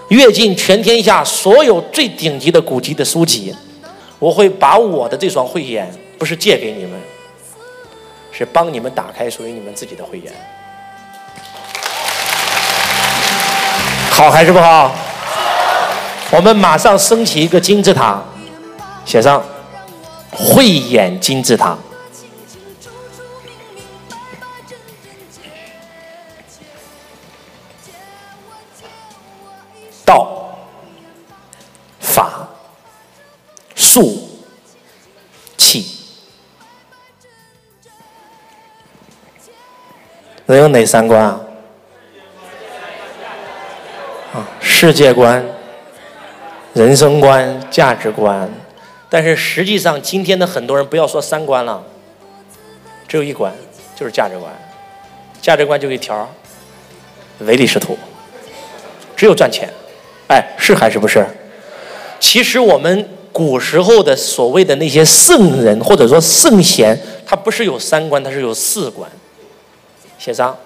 [0.10, 3.56] 阅尽全天下所有最顶级的古籍的书籍，
[4.20, 6.92] 我会把我的这双慧眼，不是借给你们，
[8.34, 10.34] 是帮你们打开属于你们自己的慧眼。
[14.12, 14.94] 好还是不好？
[16.32, 18.22] 我们马上升起一个金字塔，
[19.06, 19.42] 写上
[20.30, 21.78] “慧眼金字塔”。
[30.06, 30.58] 道、
[32.00, 32.48] 法、
[33.76, 34.30] 术、
[35.58, 35.86] 气，
[40.46, 41.40] 能有哪三观啊？
[44.34, 45.46] 啊，世界观、
[46.74, 48.50] 人生观、价值观。
[49.10, 51.84] 但是实际上，今天的很多人不要说三观了，
[53.08, 53.54] 只有一观，
[53.96, 54.52] 就是价值观。
[55.40, 56.28] 价值观就一条：
[57.40, 57.98] 唯利是图，
[59.16, 59.72] 只有赚钱。
[60.34, 61.24] 哎，是还是不是？
[62.20, 69.08] 其实我们古时候的所谓的那些圣人或者说圣贤，他不是有三观，他是有四观。
[70.18, 70.58] 写上，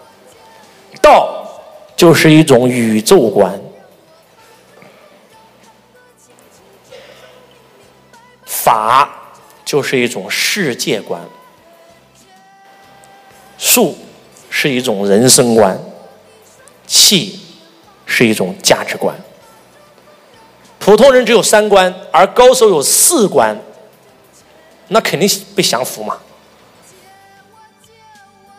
[1.02, 1.46] 道
[1.98, 3.60] 就是一种宇宙观，
[8.46, 9.34] 法
[9.66, 11.20] 就是一种世界观，
[13.58, 13.98] 术
[14.50, 15.78] 是一种人生观，
[16.86, 17.40] 气
[18.06, 19.14] 是一种价值观。
[20.88, 23.62] 普通人只有三观，而高手有四观，
[24.88, 26.18] 那肯定被降服嘛。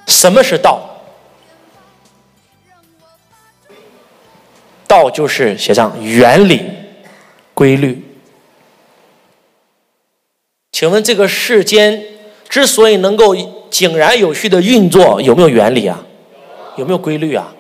[0.07, 0.79] 什么是道？
[4.87, 6.67] 道就是写上原理、
[7.55, 8.05] 规律。
[10.73, 12.05] 请问这个世间
[12.47, 13.35] 之所以能够
[13.71, 16.05] 井然有序的运作，有没有原理啊？
[16.77, 17.55] 有没有规律啊？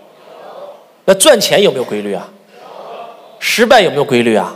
[1.07, 2.29] 那赚钱有没有规律啊？
[3.39, 4.55] 失败有没有规律啊？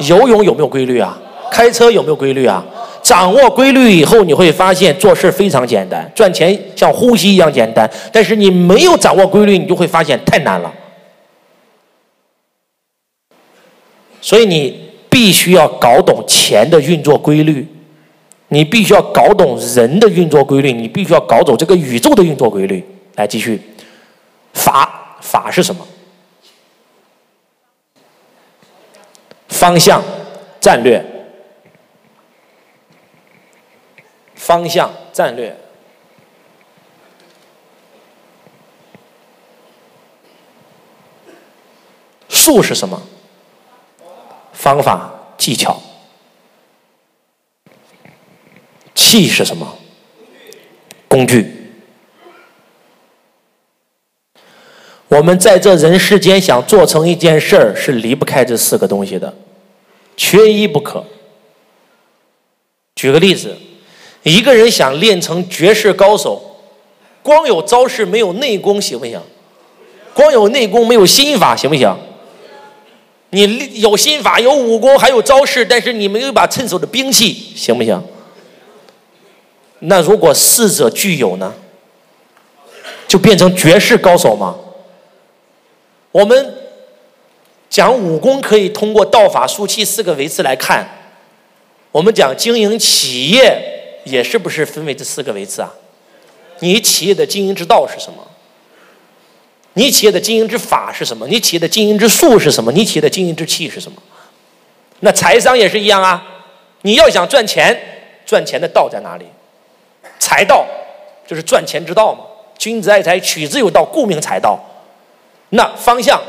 [0.00, 1.16] 游泳有没有规律啊？
[1.50, 2.64] 开车有没有规律啊？
[3.02, 7.88] 掌握规律以后，你会发现做事非常简单，赚钱像呼吸一样简单。
[8.12, 10.72] 但是你没有掌握规律，你就会发现太难了。
[14.20, 17.64] 所以你必须要搞懂钱的运作规律，
[18.48, 22.84] 你必须要搞懂人的运作规律，你必须要搞懂这个宇宙的运作规律。
[23.14, 23.62] 来，继续，
[24.52, 25.86] 法法是什么？
[29.58, 30.04] 方向、
[30.60, 31.02] 战略、
[34.34, 35.56] 方向、战略。
[42.28, 43.02] 术是什么？
[44.52, 45.80] 方法、技巧。
[48.94, 49.78] 气是什么？
[51.08, 51.54] 工具。
[55.08, 59.32] 我们在这人世间想做成一件事儿，是离不开这四个东西的。
[60.16, 61.04] 缺一不可。
[62.94, 63.56] 举个例子，
[64.22, 66.56] 一个人想练成绝世高手，
[67.22, 69.20] 光有招式没有内功行不行？
[70.14, 71.94] 光有内功没有心法行不行？
[73.30, 78.02] 你有心法有武功还有招式，但是你没有一把趁手的兵器，行不行？
[79.80, 81.52] 那如果四者具有呢？
[83.06, 84.56] 就变成绝世高手吗？
[86.12, 86.54] 我们。
[87.68, 90.86] 讲武功可以通过道法术器四个维次来看，
[91.90, 95.72] 我们讲经营企业也是不是分为这四个维次啊？
[96.60, 98.26] 你企业的经营之道是什么？
[99.74, 101.26] 你企业的经营之法是什么？
[101.28, 102.72] 你企业的经营之术是什么？
[102.72, 104.00] 你企业的经营之气是什么？
[105.00, 106.24] 那财商也是一样啊！
[106.82, 107.78] 你要想赚钱，
[108.24, 109.26] 赚钱的道在哪里？
[110.18, 110.64] 财道
[111.26, 112.20] 就是赚钱之道嘛。
[112.56, 114.58] 君子爱财，取之有道，故名财道。
[115.50, 116.22] 那方向。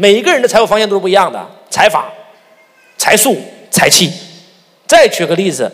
[0.00, 2.10] 每一个人的财务方向都是不一样的，财法、
[2.96, 3.36] 财术、
[3.70, 4.10] 财气。
[4.86, 5.70] 再举个例子，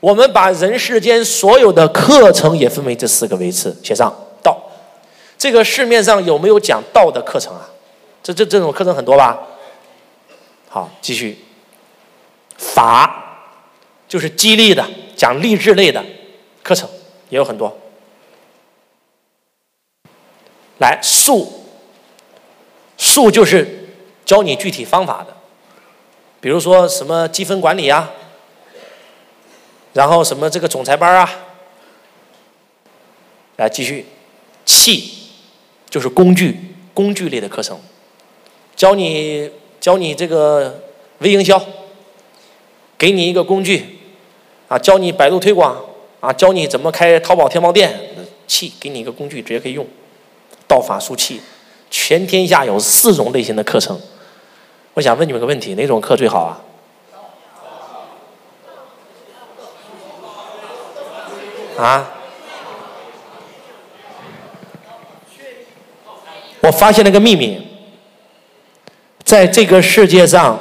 [0.00, 4.10] 我们把人世间所有的课程也分为这四个维次，写上
[4.42, 4.58] 道。
[5.36, 7.68] 这个市面上有没有讲道的课程啊？
[8.22, 9.38] 这这这种课程很多吧？
[10.70, 11.36] 好，继续。
[12.56, 13.52] 法
[14.08, 14.82] 就是激励的，
[15.14, 16.02] 讲励志类的
[16.62, 16.88] 课程
[17.28, 17.76] 也有很多。
[20.78, 21.52] 来，术。
[22.98, 23.88] 术就是
[24.24, 25.34] 教你具体方法的，
[26.40, 28.10] 比如说什么积分管理啊，
[29.94, 31.30] 然后什么这个总裁班啊，
[33.56, 34.04] 来继续，
[34.66, 35.12] 器
[35.88, 37.80] 就是工具，工具类的课程，
[38.74, 40.82] 教你教你这个
[41.20, 41.64] 微营销，
[42.98, 43.98] 给你一个工具，
[44.66, 45.80] 啊，教你百度推广，
[46.20, 47.98] 啊，教你怎么开淘宝天猫店，
[48.48, 49.86] 器给你一个工具，直接可以用，
[50.66, 51.40] 道法术器。
[51.90, 54.00] 全天下有四种类型的课程，
[54.94, 56.60] 我想问你们个问题：哪种课最好啊？
[61.78, 62.10] 啊？
[66.60, 67.66] 我发现了个秘密，
[69.24, 70.58] 在这个世界上，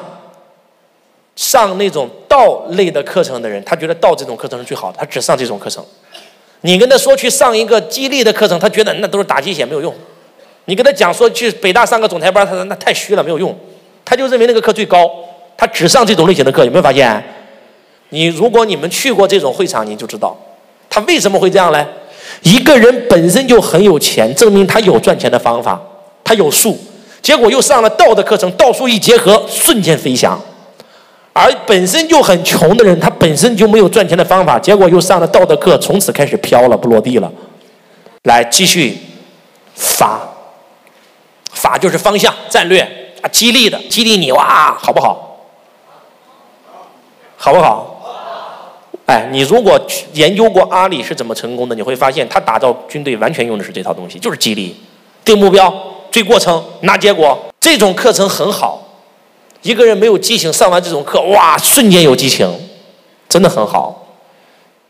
[1.35, 5.83] 上那种道类的课程的人，他觉得道这种课程是最好的，他只上这种课程。
[6.61, 9.93] 你跟他说去上一个激励的课程，他觉得那都是打鸡血，没有用。
[10.67, 13.57] 你跟他讲说去北大上个总裁班，他说那太虚了，没有用。
[14.05, 15.09] 他就认为那个课最高，
[15.57, 16.63] 他只上这种类型的课。
[16.63, 17.23] 有没有发现？
[18.09, 20.37] 你如果你们去过这种会场，你就知道
[20.89, 21.85] 他为什么会这样呢？
[22.41, 25.81] 一个人本身就很有钱，证明他有赚钱的方法，
[26.23, 26.77] 他有数，
[27.21, 30.39] 结果又上了道的课程，道术一结合，瞬间飞翔。
[31.33, 37.31] 而本身就很穷的人，他本身就没有赚钱的方法，结果又上了道德课，从此开始飘了，不落地了。
[38.23, 38.97] 来，继续
[39.75, 40.36] 发。
[41.57, 42.81] 法就是方向、战略
[43.21, 45.37] 啊，激励的，激励你哇，好不好？
[47.35, 47.93] 好不好？
[49.07, 49.79] 哎，你如果
[50.13, 54.75] 研究过阿里是怎么成功的，你会发现他打造军队完全用的是这套东西，就是激励、
[55.23, 55.73] 定目标、
[56.11, 57.37] 追过程、拿结果。
[57.59, 58.81] 这种课程很好，
[59.61, 62.49] 一个人没有激情上完这种课，哇，瞬间有激情，
[63.29, 64.07] 真的很好。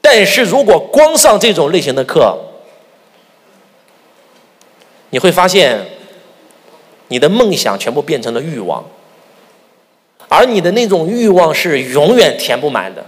[0.01, 2.37] 但是如果光上这种类型的课，
[5.09, 5.96] 你会发现。
[7.09, 8.83] 你的梦想全部变成了欲望，
[10.27, 13.05] 而你的那种欲望是永远填不满的。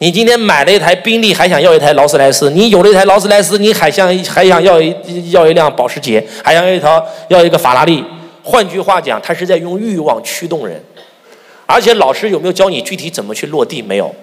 [0.00, 4.94] 你今天买了一台宾利，还想要一台劳斯莱斯；你有了一台劳斯莱斯，你还想还想要一
[5.32, 8.04] 要一辆保时捷，还想要一条要一个法拉利。
[8.44, 10.80] 换句话讲，他是在用欲望驱动人。
[11.66, 13.82] 而且老师有没有教你具体怎么去落地？
[13.82, 14.14] 没有。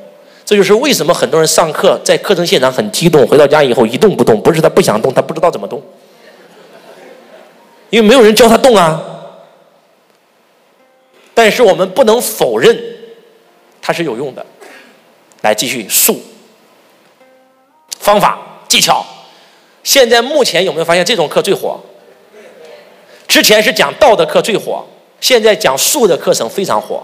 [0.46, 5.82] 这就是为什么很多人上课在课程现场很激动，回到家以后一动不动，不是他不想动，他不知道怎么动，
[7.90, 9.04] 因为没有人教他动啊。
[11.36, 12.76] 但是我们不能否认，
[13.80, 14.44] 它是有用的。
[15.42, 16.20] 来继续术、
[18.00, 19.06] 方法、技巧。
[19.84, 21.80] 现在目前有没有发现这种课最火？
[23.28, 24.84] 之前是讲道的课最火，
[25.22, 27.04] 现在讲术的课程非常火。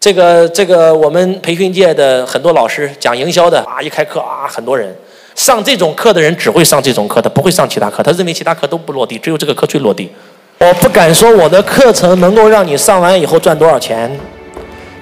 [0.00, 4.96] 这个这个，我们培训界的很多老师讲营销的啊，一开课啊，很多人
[5.34, 10.10] 上这种课的人只会上这种课，他不会上其他课，他认为其他课都不落地，只有这个课最落地。
[10.58, 14.10] 我不敢说我的课程能够让你上完以后赚多少钱，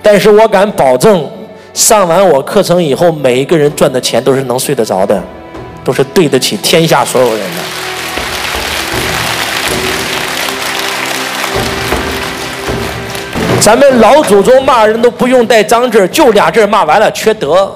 [0.02, 1.24] 但是我敢保证，
[1.72, 5.22] 上完我课程以后，每一个人赚的钱都是能睡得着的，
[5.84, 7.62] 都是对得起天下所有人的。
[13.60, 17.70] 咱们老祖宗骂人都不用带脏字就俩字骂完了，缺德。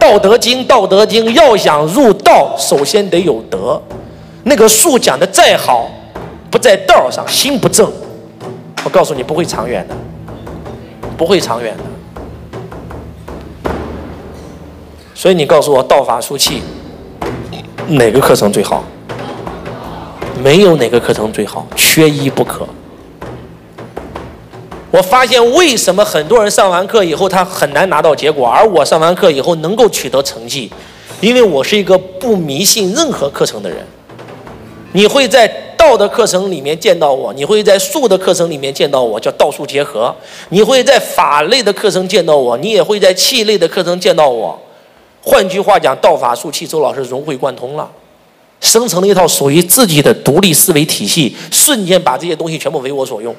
[0.00, 3.80] 道德经，道德经，要想入道，首先得有德。
[4.42, 5.88] 那个术讲的再好，
[6.56, 7.92] 不在道上，心不正，
[8.82, 9.94] 我告诉你不会长远的，
[11.14, 13.70] 不会长远的。
[15.14, 16.62] 所以你告诉我，道法术器
[17.88, 18.82] 哪个课程最好？
[20.42, 22.66] 没有哪个课程最好，缺一不可。
[24.90, 30.72] 我发现为什么很多人上完课以后他很难拿到结果，而我上完课以后能够取得成绩，
[31.20, 33.86] 因为我是一个不迷信任何课程的人。
[34.92, 35.46] 你会在
[35.76, 40.14] 道的课程里面见到我，你会在术的课程里面见到我，叫道术结合；
[40.48, 44.58] 你会在法类的课程见到我，你也会在气类的课程见到我。
[45.22, 47.90] 换句话讲，道法术气，周老师融会贯通了，
[48.60, 53.34] 生成了一套属于自己的独立思维体系，瞬间把这些东西全部为我所用。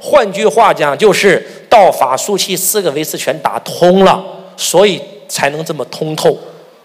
[0.00, 4.22] 换句话讲，就是道法术器四个维次全打通了，
[4.56, 6.36] 所以才能这么通透，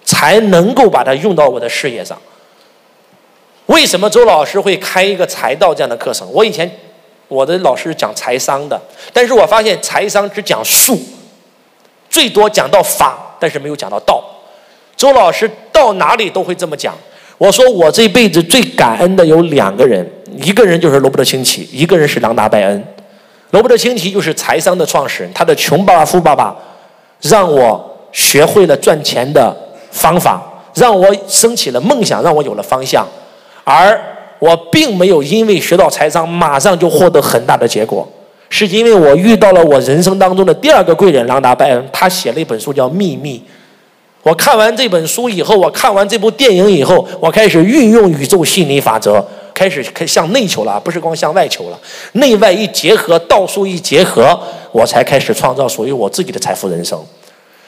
[0.06, 2.18] 才能够把它用到我的事业上。
[3.70, 6.28] 为什么周老师会开一个财道这样的课程？
[6.34, 6.70] 我以前
[7.28, 8.80] 我的老师讲财商的，
[9.13, 10.99] 但是我发现财商只讲术，
[12.09, 14.24] 最多讲到法，但是没有讲到道。
[14.97, 16.95] 周老师到哪里都会这么讲。
[17.38, 20.05] 我说我这辈子最感恩的有两个人，
[20.41, 22.84] 一个人就是罗伯特清崎，一个人是朗达拜恩。
[23.51, 26.49] 罗伯特清崎就是财商的创始人，他的《穷爸爸富爸爸》
[27.30, 29.55] 让我学会了赚钱的
[29.91, 30.41] 方法，
[30.74, 33.07] 让我升起了梦想，让我有了方向。
[33.70, 34.01] 而
[34.39, 38.07] 我并没有因为学到财商马上就获得很大的结果，
[38.49, 43.38] 是因为我遇到了我人生当中的第二个贵人朗达拜恩，他写了一本书叫《秘密》。
[44.24, 49.24] 我看完这本书以后，我看完这部电影以后，我开始运用宇宙心理法则。
[49.53, 51.78] 开始开向内求了，不是光向外求了，
[52.13, 54.39] 内外一结合，道术一结合，
[54.72, 56.97] 我才开始创造属于我自己的财富人生。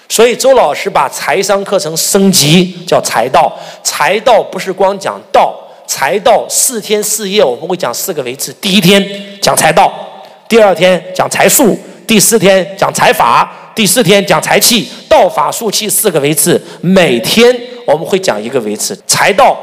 [0.08, 3.52] 所以周老师把财商课程升级叫财道，
[3.84, 5.54] 财道不是光讲道，
[5.92, 9.06] 财道四天四夜我们会讲四个维次，第一天
[9.42, 9.92] 讲财道，
[10.48, 11.78] 第二天讲财术，
[12.08, 17.54] 第四天讲财法，第四天讲财气，道法术气四个维次，每天
[17.86, 19.58] 我们会讲一个维次，财道。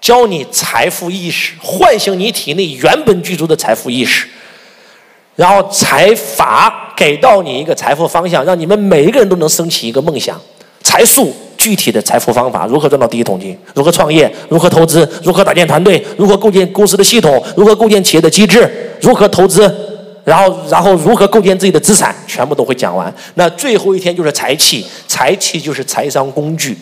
[0.00, 4.28] 教你财富意识，唤醒你体内原本具足的财富意识，
[5.34, 10.40] 然后财法给到你一个财富方向，让你们每一个人都能升起一个梦想。
[10.82, 13.56] 财术具体的财富方法，如何赚到第一桶金？
[13.74, 14.32] 如何创业？
[14.48, 15.08] 如何投资？
[15.22, 16.02] 如何搭建团队？
[16.16, 17.42] 如何构建公司的系统？
[17.56, 18.68] 如何构建企业的机制？
[19.00, 19.72] 如何投资？
[20.24, 22.14] 然后，然后如何构建自己的资产？
[22.26, 23.12] 全部都会讲完。
[23.34, 26.76] 那最后一天就是财气，财气就是财商工具。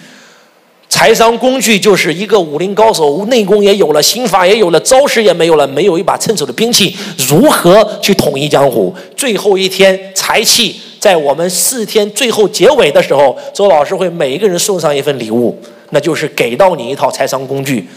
[0.88, 6.96] 财商工具就是一个武林高手，内功也有了，心法也有了，招式也没有了，没有一把趁手的兵器，
[7.28, 8.94] 如何去统一江湖？
[9.16, 17.88] 最后一天财气，在我们四天最后结尾的时候，周老师会每一个人送上一份礼物，那就是给到你一套财商工具，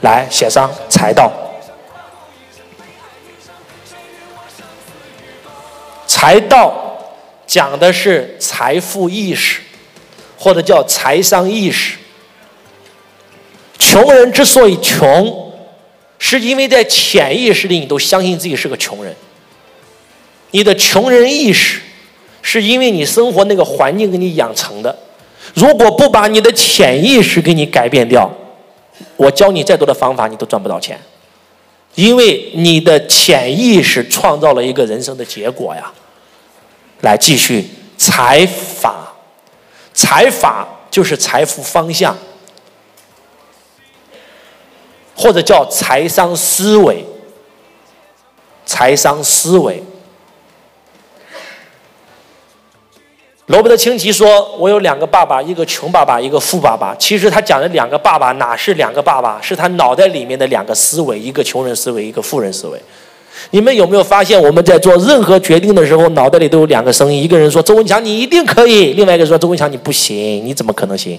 [0.00, 1.32] 来写上财道。
[6.06, 6.74] 财道
[7.46, 9.60] 讲的是财富意识，
[10.38, 11.96] 或者叫财商意识。
[13.78, 15.52] 穷人之所以穷，
[16.18, 19.14] 是因为在潜意识里你都相信自己是个穷人。
[20.50, 21.80] 你的穷人意识，
[22.42, 24.96] 是因为你生活那个环境给你养成的。
[25.54, 28.30] 如果不把你的潜意识给你改变掉，
[29.16, 31.00] 我教你再多的方法，你都赚不到钱。
[31.94, 35.92] 因为你的潜意识创造了一个人生的结果呀。
[37.00, 39.12] 来继续，财法，
[39.94, 42.16] 财法就是财富方向。
[45.16, 47.04] 或者叫财商思维，
[48.64, 49.82] 财商思维。
[53.48, 59.40] 罗伯特清崎说：“我有两个爸爸，一个穷爸爸，一个富爸爸。”其实他讲的两个爸爸哪是两个爸爸？
[59.40, 62.78] 是他脑袋里面的两个思维，一个穷人思维，一个富人思维。
[63.52, 67.22] 你们有没有发现，我们在做任何决定的时候，脑袋里都有两个声音？
[67.22, 71.18] 一个人说：“周文强，你一定可以。”另外一个说：“周文强，你不行，你怎么可能行？”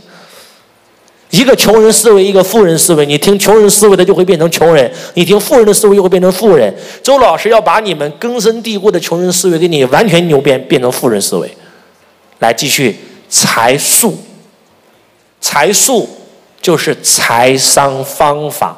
[1.31, 3.07] 一个穷人思维，一个富人思维。
[3.07, 6.71] 你听穷人思维的就会变成穷人，你听富人的思维就会变成富人。
[7.01, 11.49] 周老师要把你们根深蒂固的穷人思维给你完全扭变，变成富人思维。
[12.39, 12.97] 来继续
[13.29, 14.17] 财术，
[15.39, 16.09] 财术
[16.61, 18.77] 就是财商方法。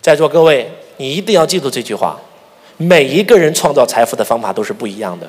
[0.00, 2.18] 在座各位，你一定要记住这句话：
[2.76, 5.28] 每一个人创造财富的方法都是不一样的。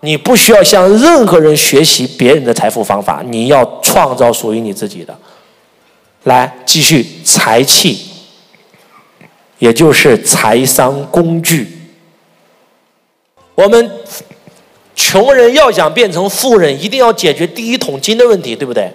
[0.00, 5.18] 你不需要向任何人学习别人的财富方法，你要创造属于你自己的。
[6.22, 8.06] 来，继续财气，
[9.58, 11.90] 也就是财商工具。
[13.56, 13.90] 我们
[14.98, 18.90] 穷人要想变成富人，一定要解决第一桶金的问题，对不对？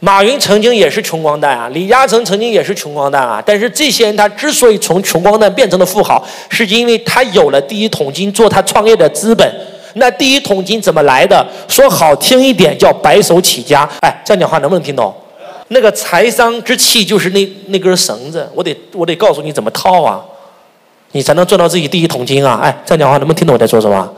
[0.00, 3.42] 马云曾经也是穷光蛋啊，李嘉诚曾经也是穷光蛋啊。
[3.44, 9.50] 但是这些人他之所以从穷光蛋变成了富豪，是因为他有了第一桶金做他创业的资本。
[9.94, 11.44] 那第一桶金怎么来的？
[11.66, 13.88] 说好听一点叫白手起家。
[14.00, 15.12] 哎，这样讲话能不能听懂？
[15.68, 20.22] 那个财商之气就是那那根绳子，我得我得告诉你怎么套啊，
[21.12, 22.60] 你才能赚到自己第一桶金啊。
[22.62, 24.12] 哎，这样讲话能不能听懂我在说什么？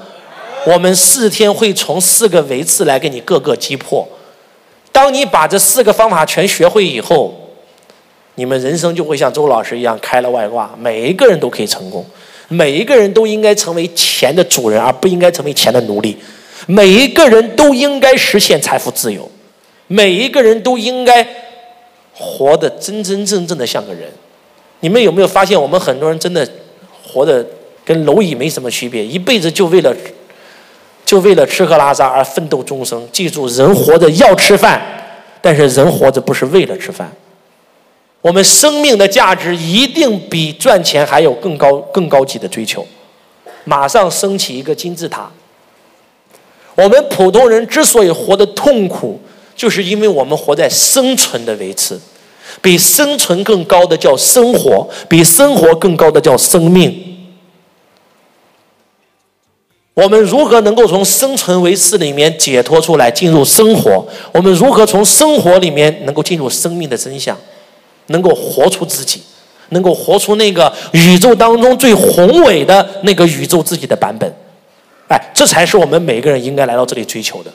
[0.68, 4.06] 我们四天会从四个维次来给你各个击破。
[4.92, 7.34] 当你把这四个方法全学会以后，
[8.34, 12.04] 你们人生就会像周老师一样开了外挂，每一个人都可以成功。
[12.48, 16.14] 每一个人都应该成为钱的主人，而不应该成为钱的奴隶。
[16.66, 19.30] 每一个人都应该实现财富自由，
[19.86, 21.26] 每一个人都应该
[22.12, 24.10] 活得真真正正的像个人。
[24.80, 26.46] 你们有没有发现，我们很多人真的
[27.02, 27.46] 活得
[27.86, 29.94] 跟蝼蚁没什么区别，一辈子就为了
[31.08, 33.08] 就为了吃喝拉撒而奋斗终生？
[33.10, 34.78] 记住，人活着要吃饭，
[35.40, 37.10] 但是人活着不是为了吃饭。
[38.20, 42.86] 我们生命的价值一定比赚钱还有更高、更高级的追求。
[43.64, 45.30] 马上升起一个金字塔。
[46.74, 49.18] 我们普通人之所以活得痛苦，
[49.56, 51.98] 就是因为我们活在生存的维持。
[52.60, 57.17] 比生存更高的叫生活，比生活更高的叫生命。
[59.98, 64.06] 我们如何能够从生存维次里面解脱出来，进入生活？
[64.32, 67.36] 我们如何从生活里面能够进入生命的真相？
[68.06, 69.20] 能够活出自己，
[69.70, 74.32] 能够活出那个宇宙当中最宏伟的那个宇宙自己的版本，
[75.08, 77.50] 哎，这才是我们每个人应该来到这里追求的。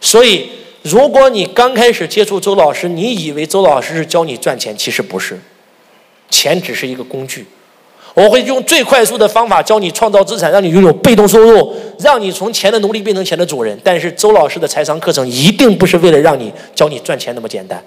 [0.00, 0.48] 所以，
[0.82, 5.40] 如果你刚开始接触周老师，你以为周老师是教你赚钱，其实不是，
[6.30, 7.44] 钱只是一个工具。
[8.16, 13.78] 我会用最快速的方法教你创造资产，让你拥有被动收入，让你从钱的奴隶变成钱的主人。
[13.84, 17.78] 但是，周老师的财商课程一定不是为了让你教你赚钱那么简单。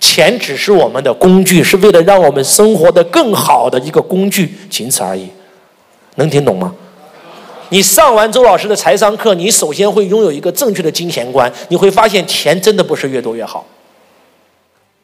[0.00, 5.28] 钱只是我们的工具，是为了让我们生活的更好的一个工具，仅此而已。
[6.16, 6.74] 能听懂吗？
[7.68, 13.64] 你上完周老师的财商课，你首先会拥有一个正确的金钱观，你会发现钱真的不是越多越好。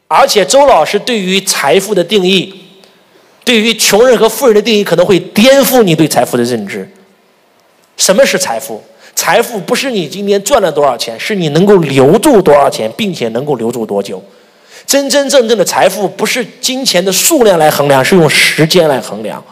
[0.09, 2.53] 而且周老师对于财富的定义，
[3.45, 6.89] 对于穷人和富人的定义，可能会颠覆你对财富的认知。
[7.97, 8.83] 什么是财富？
[9.15, 14.23] 财富不是你今天赚了多少钱，是你能够留住多少钱，并且能够留住多久。
[14.87, 19.43] 真真正正的财富不是金钱的数量来衡量，是用时间来衡量。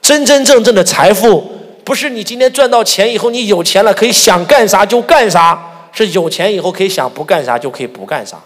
[0.00, 1.44] 真真正正的财富
[1.84, 8.38] 不是你今天赚到钱以后，你有钱了可以想干啥就干啥，是有钱以后可以想不干啥就可以不干啥。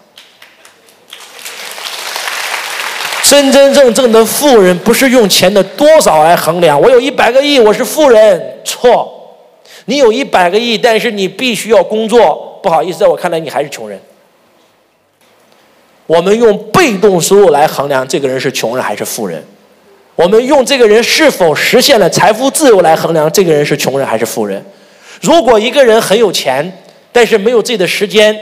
[3.29, 9.37] 真真正正的富人不是用钱的多少来衡量，我有一百个亿，我是富人，错。
[9.85, 14.01] 你有一百个亿，但是你必须要工作，不好意思，在我看来你还是穷人。
[16.07, 19.45] 我们用被动收入来衡量这个人是穷人还是富人，
[20.15, 24.65] 我们用这个人是否实现了财富自由来衡量这个人是穷人还是富人。
[25.21, 26.79] 如果一个人很有钱，
[27.11, 28.35] 但是没有自己的时间，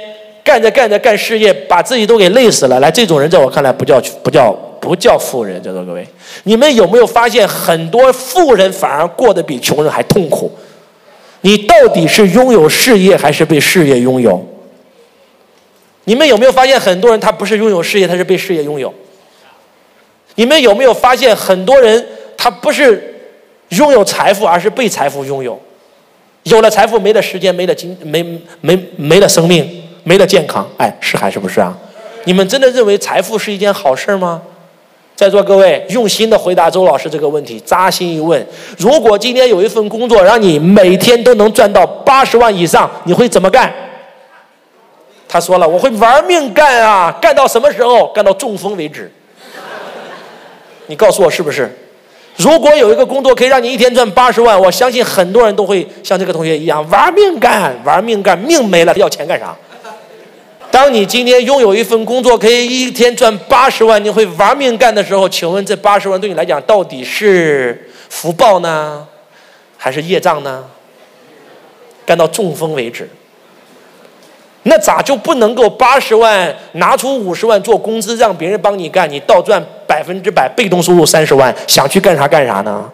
[0.46, 4.58] 干着干着干事业，把自己都给累死了，来这种人在我看来不叫不叫
[4.88, 5.62] 不叫富人。
[5.62, 6.08] 在座各位，
[6.44, 10.52] 你们有没有发现很多富人反而过得比穷人还痛苦？
[11.42, 14.44] 你到底是拥有事业还是被事业拥有？
[16.06, 18.94] 你们有没有发现，很多人他不是拥有事业，他是被事业拥有？
[20.36, 22.06] 你们有没有发现，很多人
[22.38, 23.16] 他不是
[23.70, 25.60] 拥有财富，而是被财富拥有？
[26.44, 28.24] 有了财富，没了时间，没了金，没
[28.62, 31.78] 没没了生命，没了健康，哎，是还是不是啊？
[32.24, 34.42] 你们真的认为财富是一件好事吗？
[35.18, 38.46] 在座各位，用心的回答周老师这个问题，扎心一问：
[38.78, 43.74] 如果今天有一份工作，让你每天都能赚到八十万以上，你会怎么干？
[45.28, 48.08] 他说了：“我会玩命干啊，干到什么时候？
[48.14, 49.12] 干到中风为止。
[50.86, 51.76] 你告诉我是不是？
[52.36, 59.58] 如果有一个工作可以让你一天赚八十万，我相信很多人都会像这个同学一样玩命干，玩命干，命没了要钱干啥？
[60.78, 69.04] 当你今天拥有一份工作，可以一天赚八十万，你会玩命干的时候，请问这八十万对你来讲到底是福报呢，
[69.76, 70.64] 还是业障呢？
[72.06, 73.10] 干到中风为止。
[74.62, 82.88] 那咋就不能够八十万拿出五十万做工资，让别人帮你干，你倒赚百分之百被动收入三十万，想去干啥干啥呢？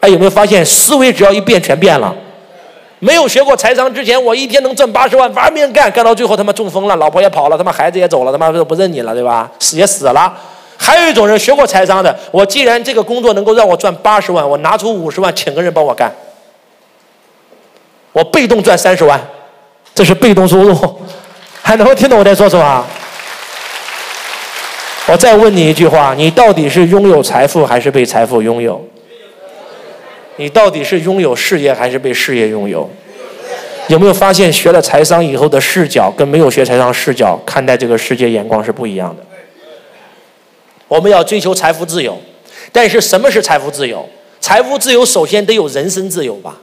[0.00, 2.16] 哎，有没有发现思维只要一变全变了？
[2.98, 9.50] 没有学过财商之前，我一天能挣八十万，玩命干，干到最后他妈中风了，老婆也跑了，他妈孩子也走了，他妈都不认你了，对吧？
[9.58, 10.32] 死也死了。
[10.76, 16.10] 还有一种人学过财商的，我既然这个工作能够让我赚八十万，我拿出五十万请个人帮我干，
[18.12, 19.20] 我被动赚三十万。
[19.94, 20.74] 这是被动收入，
[21.62, 22.84] 还能够听懂我在说什么？
[25.06, 28.82] 我再问你一句话：你到底是拥有财富还是被财富拥有？
[30.36, 32.88] 你到底是拥有事业还是被事业拥有？
[33.88, 39.22] 有没有发现学了财商以后的视角跟没有学财商视角看待这个世界眼光是不一样的？
[40.88, 42.18] 我们要追求财富自由，
[42.72, 44.08] 但是什么是财富自由？
[44.40, 46.60] 财富自由首先得有人身自由吧？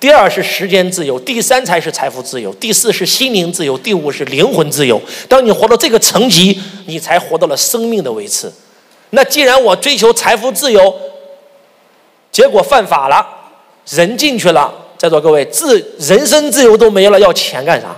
[0.00, 5.00] 第二是时间自由，第三才是财富自由，第四是心灵自由，第五是灵魂自由。
[5.28, 8.52] 当你活到这个层级，你才活到了生命的维持。
[9.10, 10.94] 那既然我追求财富自由，
[12.34, 13.24] 结果犯法了，
[13.90, 17.94] 人进去了，在座各位，自人身自由都没了，要钱干啥？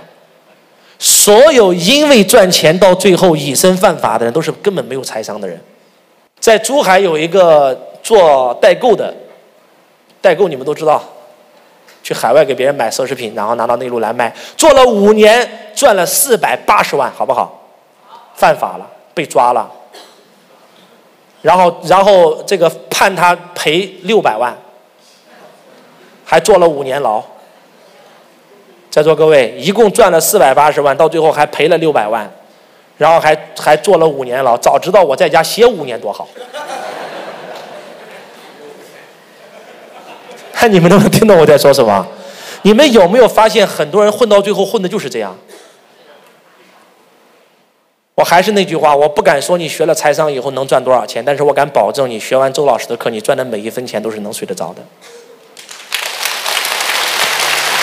[0.99, 5.59] 所有因为赚钱到最后以身犯法的人，都是根本没有财商的人。
[6.39, 9.14] 在珠海有一个做代购的，
[10.20, 11.03] 代购你们都知道。
[12.03, 17.66] 去海外给别人买奢侈品，然后拿到内陆来卖，做了五年，赚了四百八十万，好不好？
[18.34, 19.66] 犯法了，被抓了。
[21.47, 24.53] 然后，然后这个判他赔六百万，
[26.24, 27.22] 还坐了五年牢。
[28.90, 32.28] 在座各位，一共赚了四百八十万，到最后还赔了六百万，
[32.99, 34.57] 然后还还坐了五年牢。
[34.57, 36.26] 早知道我在家歇五年多好。
[40.53, 42.05] 看 你们能不能听懂我在说什么？
[42.62, 45.32] 你们有没有发现，很多人混到最后混的就是这样？
[48.16, 54.82] 我还是那句话，我不敢说你学了财商以后能赚多少钱，但是我敢保证，你学完周老师的课，你赚的每一分钱都是能睡得着的。